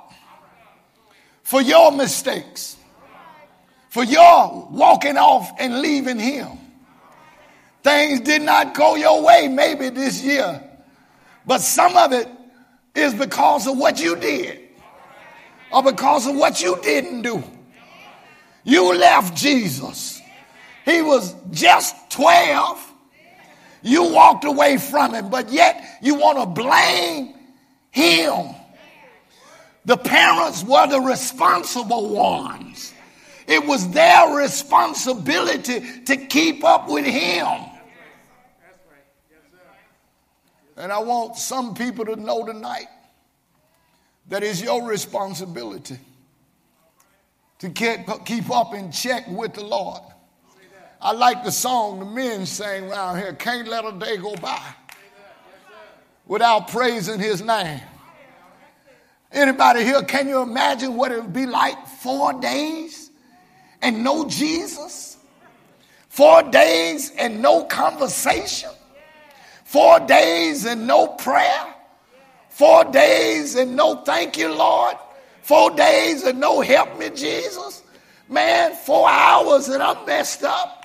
[1.43, 2.77] for your mistakes,
[3.89, 6.57] for your walking off and leaving Him.
[7.83, 10.63] Things did not go your way maybe this year,
[11.45, 12.29] but some of it
[12.95, 14.59] is because of what you did
[15.71, 17.43] or because of what you didn't do.
[18.63, 20.12] You left Jesus.
[20.85, 22.91] He was just 12.
[23.81, 27.35] You walked away from him, but yet you want to blame
[27.91, 28.55] him.
[29.85, 32.93] The parents were the responsible ones.
[33.45, 37.47] It was their responsibility to keep up with him.
[40.77, 42.87] And I want some people to know tonight
[44.29, 45.99] that it's your responsibility
[47.59, 50.01] to keep up in check with the Lord.
[51.03, 54.73] I like the song the men sang around here can't let a day go by
[56.25, 57.81] without praising his name.
[59.29, 63.11] Anybody here, can you imagine what it would be like four days
[63.81, 65.17] and no Jesus?
[66.07, 68.69] Four days and no conversation?
[69.65, 71.65] Four days and no prayer?
[72.47, 74.95] Four days and no thank you, Lord?
[75.41, 77.83] Four days and no help me, Jesus?
[78.29, 80.82] Man, four hours and I'm messed up.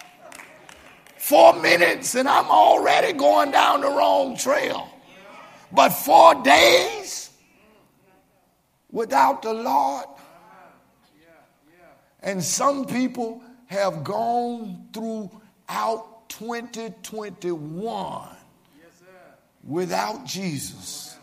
[1.28, 4.88] Four minutes and I'm already going down the wrong trail.
[5.70, 7.28] But four days
[8.90, 10.06] without the Lord.
[12.22, 18.28] And some people have gone throughout 2021
[19.64, 21.18] without Jesus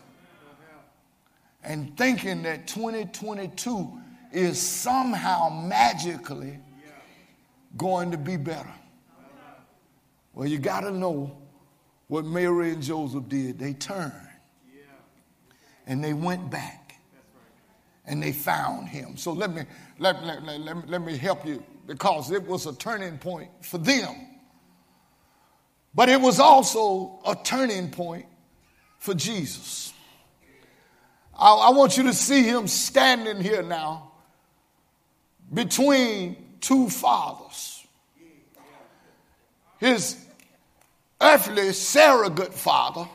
[1.64, 4.00] and thinking that 2022
[4.30, 6.60] is somehow magically
[7.76, 8.72] going to be better.
[10.36, 11.34] Well, you got to know
[12.08, 13.58] what Mary and Joseph did.
[13.58, 14.12] They turned
[15.86, 17.00] and they went back
[18.04, 19.16] and they found him.
[19.16, 19.62] So let me,
[19.98, 23.48] let, let, let, let, me, let me help you because it was a turning point
[23.62, 24.14] for them.
[25.94, 28.26] But it was also a turning point
[28.98, 29.94] for Jesus.
[31.34, 34.12] I, I want you to see him standing here now
[35.50, 37.86] between two fathers.
[39.78, 40.25] His
[41.20, 43.08] earthly surrogate father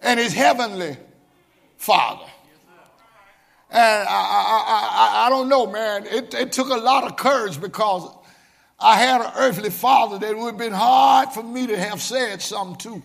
[0.00, 0.96] and his heavenly
[1.76, 2.26] father.
[3.70, 6.06] And I, I, I, I don't know, man.
[6.06, 8.10] It, it took a lot of courage because
[8.80, 12.40] I had an earthly father that would have been hard for me to have said
[12.40, 13.02] something to.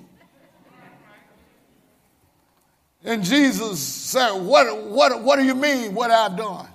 [3.06, 6.68] And Jesus said, What, what, what do you mean, what I've done?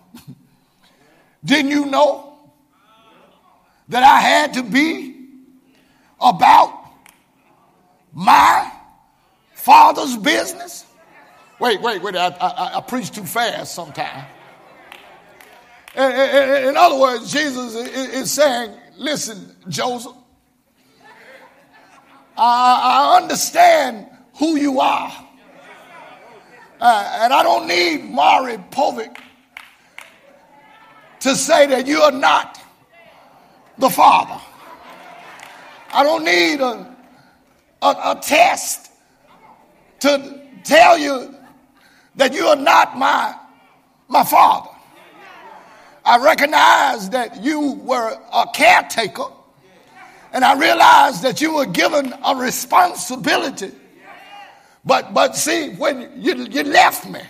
[1.44, 2.38] Didn't you know
[3.88, 5.17] that I had to be
[6.20, 6.90] about
[8.12, 8.70] my
[9.54, 10.86] father's business?
[11.58, 12.16] Wait, wait, wait.
[12.16, 14.26] I, I, I preach too fast sometimes.
[15.96, 20.14] In, other words, Jesus is saying, listen, Joseph,
[22.36, 24.06] I, I understand
[24.38, 25.28] who you are.
[26.80, 29.16] Uh, and I don't need Maury Povich
[31.20, 32.60] to say that you are not
[33.78, 34.40] the father.
[35.98, 36.96] I don't need a,
[37.82, 38.92] a, a test
[39.98, 41.34] to tell you
[42.14, 43.34] that you are not my,
[44.06, 44.70] my father.
[46.04, 49.24] I recognize that you were a caretaker,
[50.32, 53.72] and I realized that you were given a responsibility.
[54.84, 57.22] But, but see, when you, you left me,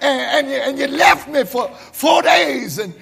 [0.00, 2.94] and, and, you, and you left me for four days, and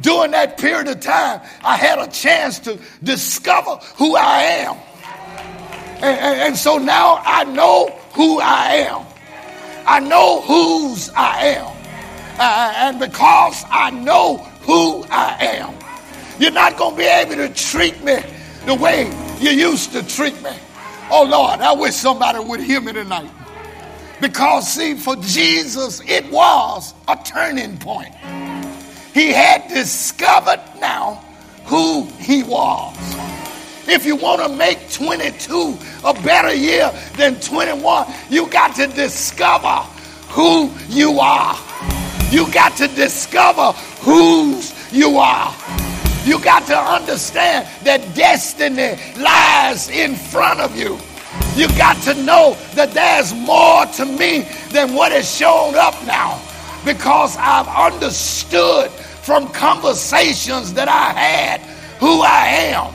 [0.00, 4.76] during that period of time, I had a chance to discover who I am.
[5.96, 9.06] And, and, and so now I know who I am.
[9.86, 11.76] I know whose I am.
[12.38, 15.74] Uh, and because I know who I am,
[16.38, 18.16] you're not going to be able to treat me
[18.64, 20.52] the way you used to treat me.
[21.10, 23.30] Oh Lord, I wish somebody would hear me tonight.
[24.20, 28.14] Because, see, for Jesus, it was a turning point.
[29.12, 31.24] He had discovered now
[31.64, 32.96] who he was.
[33.88, 38.06] If you want to make 22 a better year than 21.
[38.28, 39.86] You got to discover
[40.28, 41.58] who you are.
[42.30, 45.54] You got to discover whose you are.
[46.24, 50.98] You got to understand that destiny lies in front of you.
[51.56, 56.40] You got to know that there's more to me than what is shown up now
[56.84, 61.60] because I've understood from conversations that I had
[61.98, 62.94] who I am.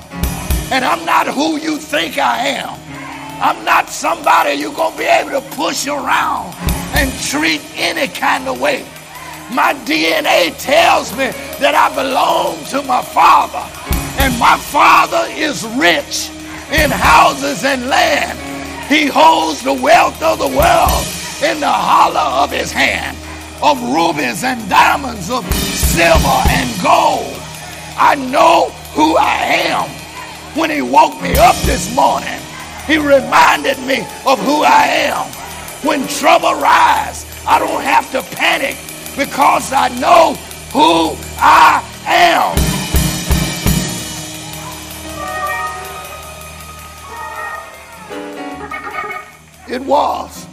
[0.71, 2.79] And I'm not who you think I am.
[3.41, 6.55] I'm not somebody you're going to be able to push around
[6.95, 8.86] and treat any kind of way.
[9.53, 11.29] My DNA tells me
[11.61, 13.61] that I belong to my Father.
[14.17, 16.31] And my Father is rich
[16.73, 18.39] in houses and land.
[18.89, 21.05] He holds the wealth of the world
[21.43, 23.17] in the hollow of his hand,
[23.66, 27.36] of rubies and diamonds, of silver and gold.
[27.97, 29.89] I know who I am.
[30.55, 32.39] When he woke me up this morning,
[32.86, 35.26] he reminded me of who I am.
[35.84, 38.78] When trouble rise, I don't have to panic
[39.18, 40.36] because I know
[40.72, 42.55] who I am.
[49.68, 50.45] It was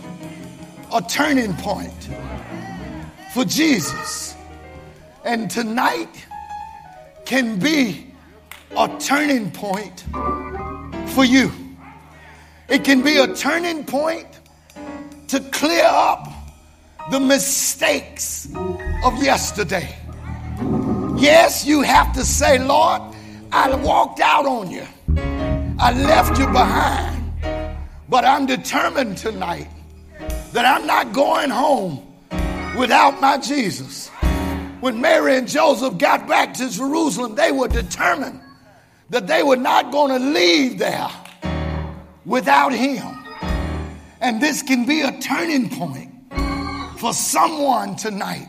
[0.91, 2.09] a turning point
[3.33, 4.37] for Jesus.
[5.25, 6.27] And tonight
[7.25, 8.13] can be
[8.77, 10.05] a turning point
[11.11, 11.51] for you.
[12.69, 14.27] It can be a turning point
[15.29, 16.29] to clear up
[17.11, 18.49] the mistakes
[19.05, 19.97] of yesterday.
[21.17, 23.03] Yes, you have to say, Lord,
[23.51, 24.87] I walked out on you.
[25.79, 27.33] I left you behind.
[28.09, 29.69] But I'm determined tonight
[30.53, 32.12] that I'm not going home
[32.77, 34.09] without my Jesus.
[34.81, 38.41] When Mary and Joseph got back to Jerusalem, they were determined
[39.11, 41.09] that they were not going to leave there
[42.25, 43.19] without him.
[44.21, 46.11] And this can be a turning point
[46.99, 48.49] for someone tonight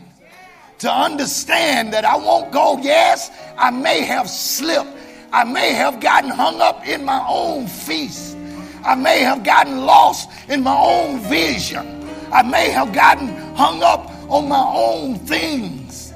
[0.80, 2.80] to understand that I won't go.
[2.82, 4.90] Yes, I may have slipped.
[5.32, 8.38] I may have gotten hung up in my own feast.
[8.86, 12.08] I may have gotten lost in my own vision.
[12.32, 16.12] I may have gotten hung up on my own things.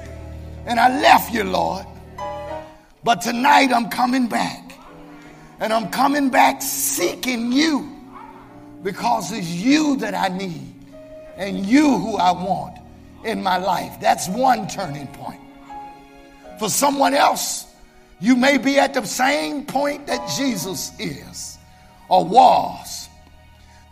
[0.66, 1.86] And I left you, Lord.
[3.04, 4.72] But tonight I'm coming back.
[5.60, 7.96] And I'm coming back seeking you
[8.82, 10.74] because it's you that I need
[11.36, 12.78] and you who I want
[13.24, 13.98] in my life.
[14.00, 15.40] That's one turning point.
[16.58, 17.66] For someone else,
[18.20, 21.56] you may be at the same point that Jesus is
[22.08, 23.08] or was.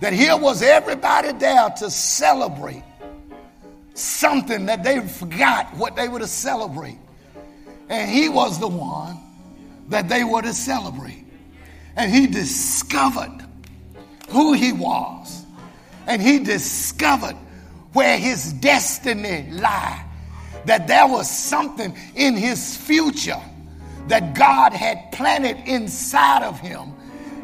[0.01, 2.83] That here was everybody there to celebrate
[3.99, 6.99] something that they forgot what they were to celebrate.
[7.89, 9.19] And he was the one
[9.89, 11.25] that they were to celebrate.
[11.97, 13.45] And he discovered
[14.29, 15.45] who he was
[16.07, 17.37] and he discovered
[17.93, 20.03] where his destiny lay.
[20.67, 23.41] That there was something in his future
[24.09, 26.96] that God had planted inside of him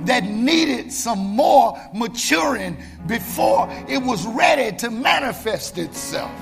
[0.06, 2.76] that needed some more maturing
[3.06, 6.32] before it was ready to manifest itself.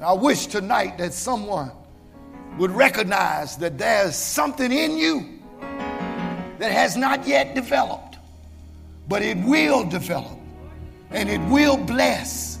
[0.00, 1.70] I wish tonight that someone
[2.58, 5.40] would recognize that there's something in you
[6.58, 8.18] that has not yet developed,
[9.08, 10.38] but it will develop
[11.10, 12.58] and it will bless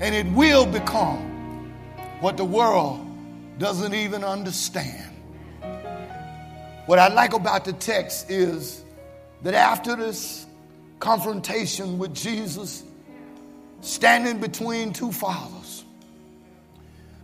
[0.00, 1.72] and it will become
[2.20, 3.06] what the world
[3.58, 5.14] doesn't even understand.
[6.86, 8.82] What I like about the text is
[9.42, 10.46] that after this
[11.00, 12.84] confrontation with Jesus,
[13.80, 15.84] standing between two fathers,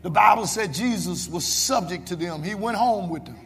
[0.02, 2.42] the Bible said Jesus was subject to them.
[2.42, 3.38] He went home with them.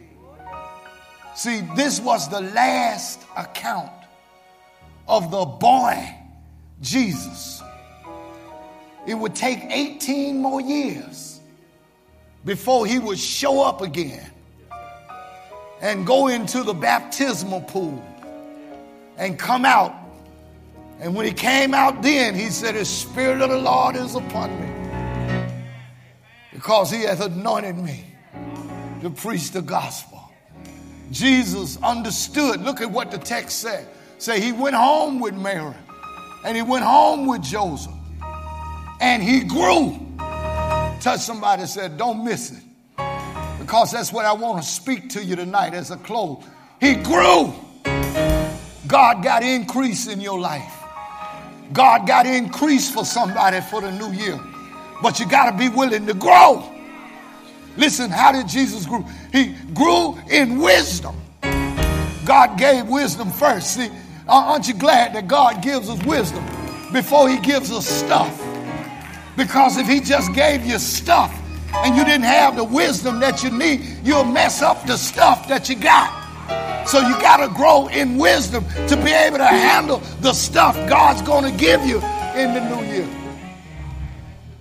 [1.35, 3.91] See, this was the last account
[5.07, 6.15] of the boy
[6.81, 7.61] Jesus.
[9.07, 11.39] It would take 18 more years
[12.45, 14.29] before he would show up again
[15.81, 18.03] and go into the baptismal pool
[19.17, 19.95] and come out.
[20.99, 24.49] And when he came out then, he said, The Spirit of the Lord is upon
[24.61, 24.73] me
[26.51, 28.05] because he hath anointed me
[29.01, 30.19] to preach the gospel.
[31.11, 32.61] Jesus understood.
[32.61, 33.87] Look at what the text said.
[34.17, 35.75] Say he went home with Mary
[36.45, 37.93] and he went home with Joseph
[39.01, 39.99] and he grew.
[41.01, 42.63] Touch somebody said, Don't miss it.
[43.59, 46.43] Because that's what I want to speak to you tonight as a close.
[46.79, 47.53] He grew.
[48.87, 50.73] God got increase in your life.
[51.71, 54.39] God got increase for somebody for the new year.
[55.01, 56.69] But you got to be willing to grow.
[57.77, 59.03] Listen, how did Jesus grow?
[59.31, 61.15] He grew in wisdom.
[62.25, 63.75] God gave wisdom first.
[63.75, 63.89] See,
[64.27, 66.43] Aren't you glad that God gives us wisdom
[66.93, 68.41] before He gives us stuff?
[69.35, 71.33] Because if He just gave you stuff
[71.73, 75.67] and you didn't have the wisdom that you need, you'll mess up the stuff that
[75.67, 76.22] you got.
[76.85, 81.21] So you got to grow in wisdom to be able to handle the stuff God's
[81.21, 81.97] going to give you
[82.35, 83.07] in the new year.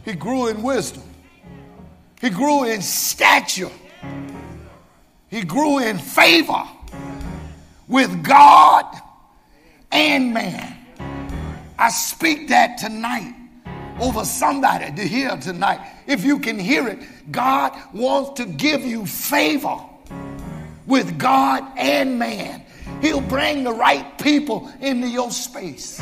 [0.04, 1.02] He grew in wisdom.
[2.20, 3.70] He grew in stature.
[5.28, 6.62] He grew in favor
[7.88, 8.84] with God
[9.90, 10.78] and man.
[11.78, 13.34] I speak that tonight
[14.00, 15.80] over somebody to hear tonight.
[16.06, 16.98] If you can hear it,
[17.32, 19.78] God wants to give you favor
[20.86, 22.64] with God and man.
[23.00, 26.00] He'll bring the right people into your space.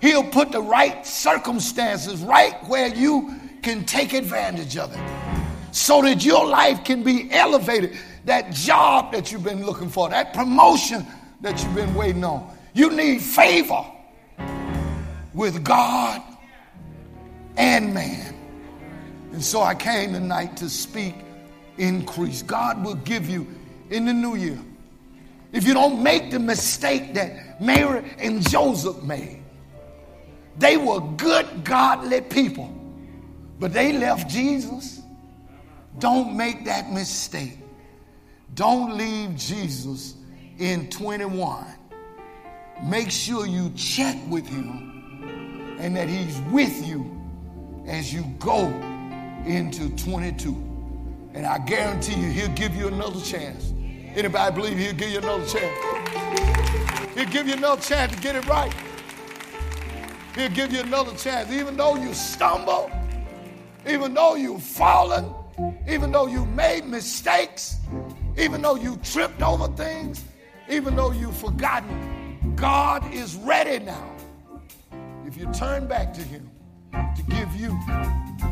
[0.00, 5.00] He'll put the right circumstances right where you can take advantage of it
[5.72, 7.96] so that your life can be elevated.
[8.26, 11.06] That job that you've been looking for, that promotion
[11.40, 12.54] that you've been waiting on.
[12.72, 13.84] You need favor
[15.34, 16.22] with God
[17.56, 18.34] and man.
[19.32, 21.14] And so I came tonight to speak
[21.76, 22.42] increase.
[22.42, 23.46] God will give you
[23.94, 24.58] in the new year.
[25.52, 29.42] If you don't make the mistake that Mary and Joseph made,
[30.58, 32.74] they were good, godly people,
[33.60, 35.00] but they left Jesus.
[36.00, 37.58] Don't make that mistake.
[38.54, 40.16] Don't leave Jesus
[40.58, 41.64] in 21.
[42.82, 47.10] Make sure you check with him and that he's with you
[47.86, 48.66] as you go
[49.46, 50.50] into 22.
[51.34, 53.73] And I guarantee you, he'll give you another chance.
[54.16, 57.14] Anybody believe he'll give you another chance?
[57.14, 58.72] He'll give you another chance to get it right.
[60.36, 61.50] He'll give you another chance.
[61.50, 62.92] Even though you stumble,
[63.88, 65.34] even though you've fallen,
[65.88, 67.78] even though you made mistakes,
[68.38, 70.24] even though you tripped over things,
[70.68, 74.12] even though you've forgotten, God is ready now.
[75.26, 76.48] If you turn back to Him
[76.92, 77.76] to give you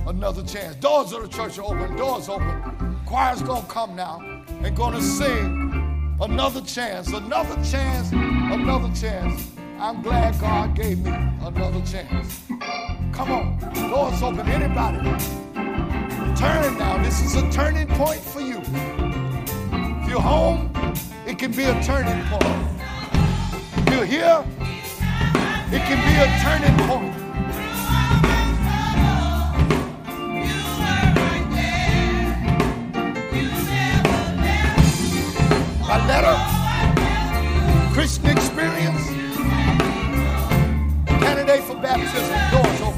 [0.08, 0.74] another chance.
[0.76, 2.98] Doors of the church are open, doors open.
[3.06, 9.49] Choir's gonna come now and gonna sing another chance, another chance, another chance.
[9.78, 12.40] I'm glad God gave me another chance.
[13.12, 14.47] Come on, doors open.
[14.49, 14.99] Anybody?
[16.36, 17.03] Turn now.
[17.03, 18.59] This is a turning point for you.
[18.59, 20.72] If you're home,
[21.26, 22.66] it can be a turning point.
[23.76, 24.45] If you're here,
[25.72, 27.21] it can be a turning point.
[35.93, 36.34] My letter,
[37.93, 39.09] Christian experience,
[41.07, 42.91] candidate for baptism, doors open.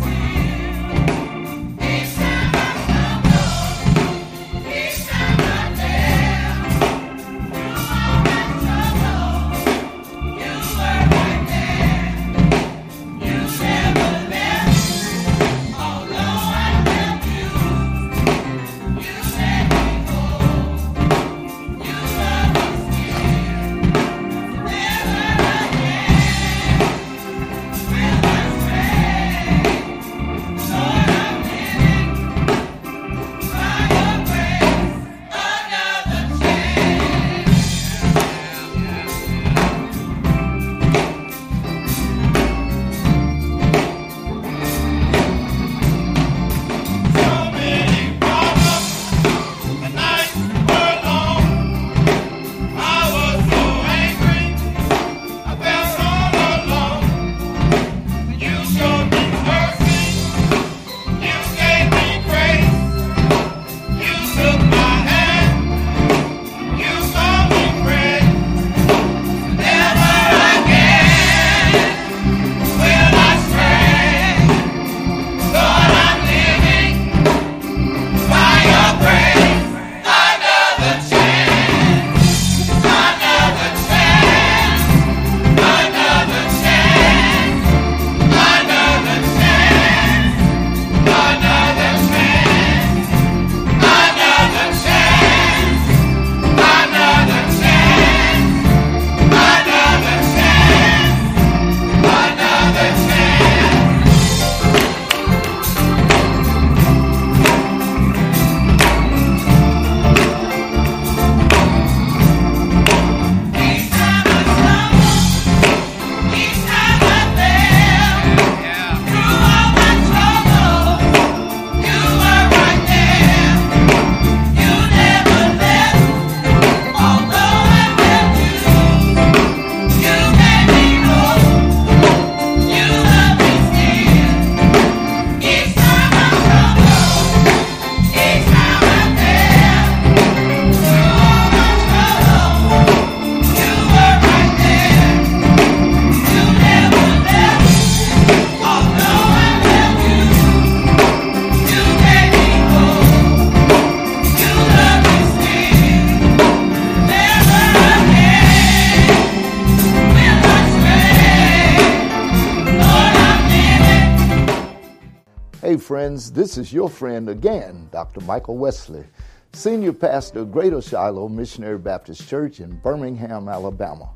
[165.84, 168.22] Friends, this is your friend again, Dr.
[168.22, 169.04] Michael Wesley,
[169.52, 174.08] Senior Pastor of Greater Shiloh Missionary Baptist Church in Birmingham, Alabama.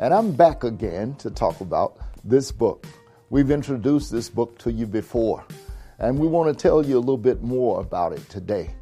[0.00, 2.84] And I'm back again to talk about this book.
[3.30, 5.44] We've introduced this book to you before,
[6.00, 8.74] and we want to tell you a little bit more about it today.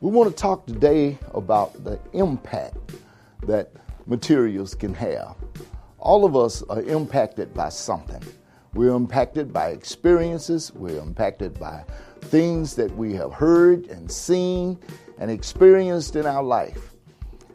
[0.00, 2.78] We want to talk today about the impact
[3.44, 3.70] that
[4.06, 5.36] materials can have.
[6.00, 8.24] All of us are impacted by something.
[8.76, 11.82] We're impacted by experiences, we're impacted by
[12.20, 14.78] things that we have heard and seen
[15.18, 16.92] and experienced in our life.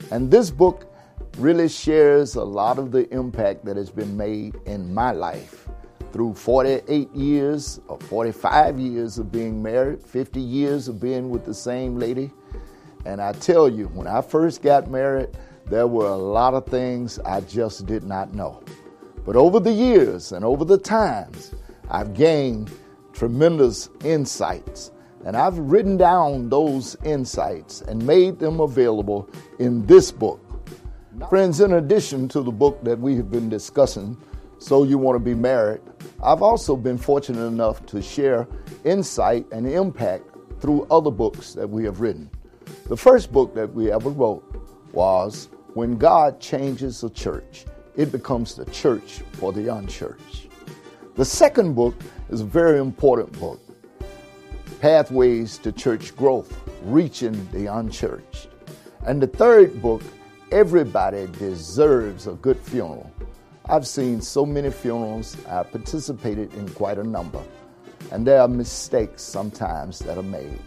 [0.09, 0.91] And this book
[1.37, 5.67] really shares a lot of the impact that has been made in my life
[6.11, 11.53] through 48 years or 45 years of being married, 50 years of being with the
[11.53, 12.31] same lady.
[13.05, 15.29] And I tell you, when I first got married,
[15.67, 18.63] there were a lot of things I just did not know.
[19.25, 21.53] But over the years and over the times,
[21.89, 22.71] I've gained
[23.13, 24.91] tremendous insights.
[25.25, 30.39] And I've written down those insights and made them available in this book.
[31.29, 34.17] Friends, in addition to the book that we have been discussing,
[34.57, 35.81] So You Want to Be Married,
[36.23, 38.47] I've also been fortunate enough to share
[38.83, 40.23] insight and impact
[40.59, 42.29] through other books that we have written.
[42.87, 44.43] The first book that we ever wrote
[44.93, 47.65] was When God Changes a Church
[47.95, 50.47] it becomes the church for the unchurched.
[51.15, 51.95] The second book
[52.29, 53.59] is a very important book
[54.79, 58.47] Pathways to Church Growth Reaching the Unchurched.
[59.05, 60.01] And the third book,
[60.51, 63.11] Everybody Deserves a Good Funeral.
[63.69, 67.43] I've seen so many funerals, I've participated in quite a number,
[68.11, 70.59] and there are mistakes sometimes that are made.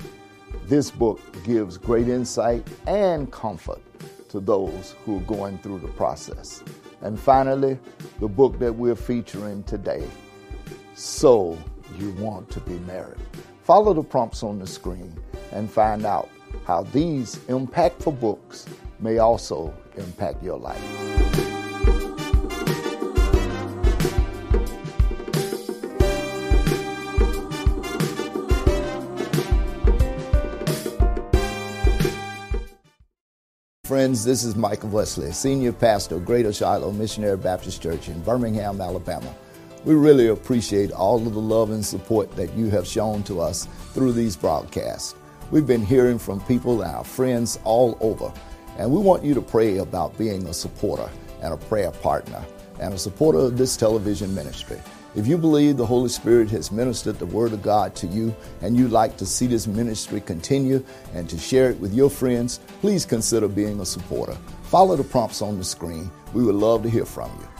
[0.66, 3.82] This book gives great insight and comfort
[4.28, 6.62] to those who are going through the process.
[7.04, 7.78] And finally,
[8.18, 10.08] the book that we're featuring today,
[10.94, 11.58] So
[11.98, 13.20] You Want to Be Married.
[13.62, 15.14] Follow the prompts on the screen
[15.52, 16.30] and find out
[16.66, 18.66] how these impactful books
[19.00, 21.23] may also impact your life.
[33.94, 38.80] Friends, this is Michael Wesley, Senior Pastor of Greater Shiloh Missionary Baptist Church in Birmingham,
[38.80, 39.32] Alabama.
[39.84, 43.68] We really appreciate all of the love and support that you have shown to us
[43.92, 45.14] through these broadcasts.
[45.52, 48.32] We've been hearing from people and our friends all over,
[48.78, 51.08] and we want you to pray about being a supporter
[51.40, 52.44] and a prayer partner
[52.80, 54.80] and a supporter of this television ministry.
[55.16, 58.76] If you believe the Holy Spirit has ministered the Word of God to you and
[58.76, 63.06] you'd like to see this ministry continue and to share it with your friends, please
[63.06, 64.36] consider being a supporter.
[64.64, 66.10] Follow the prompts on the screen.
[66.32, 67.53] We would love to hear from you.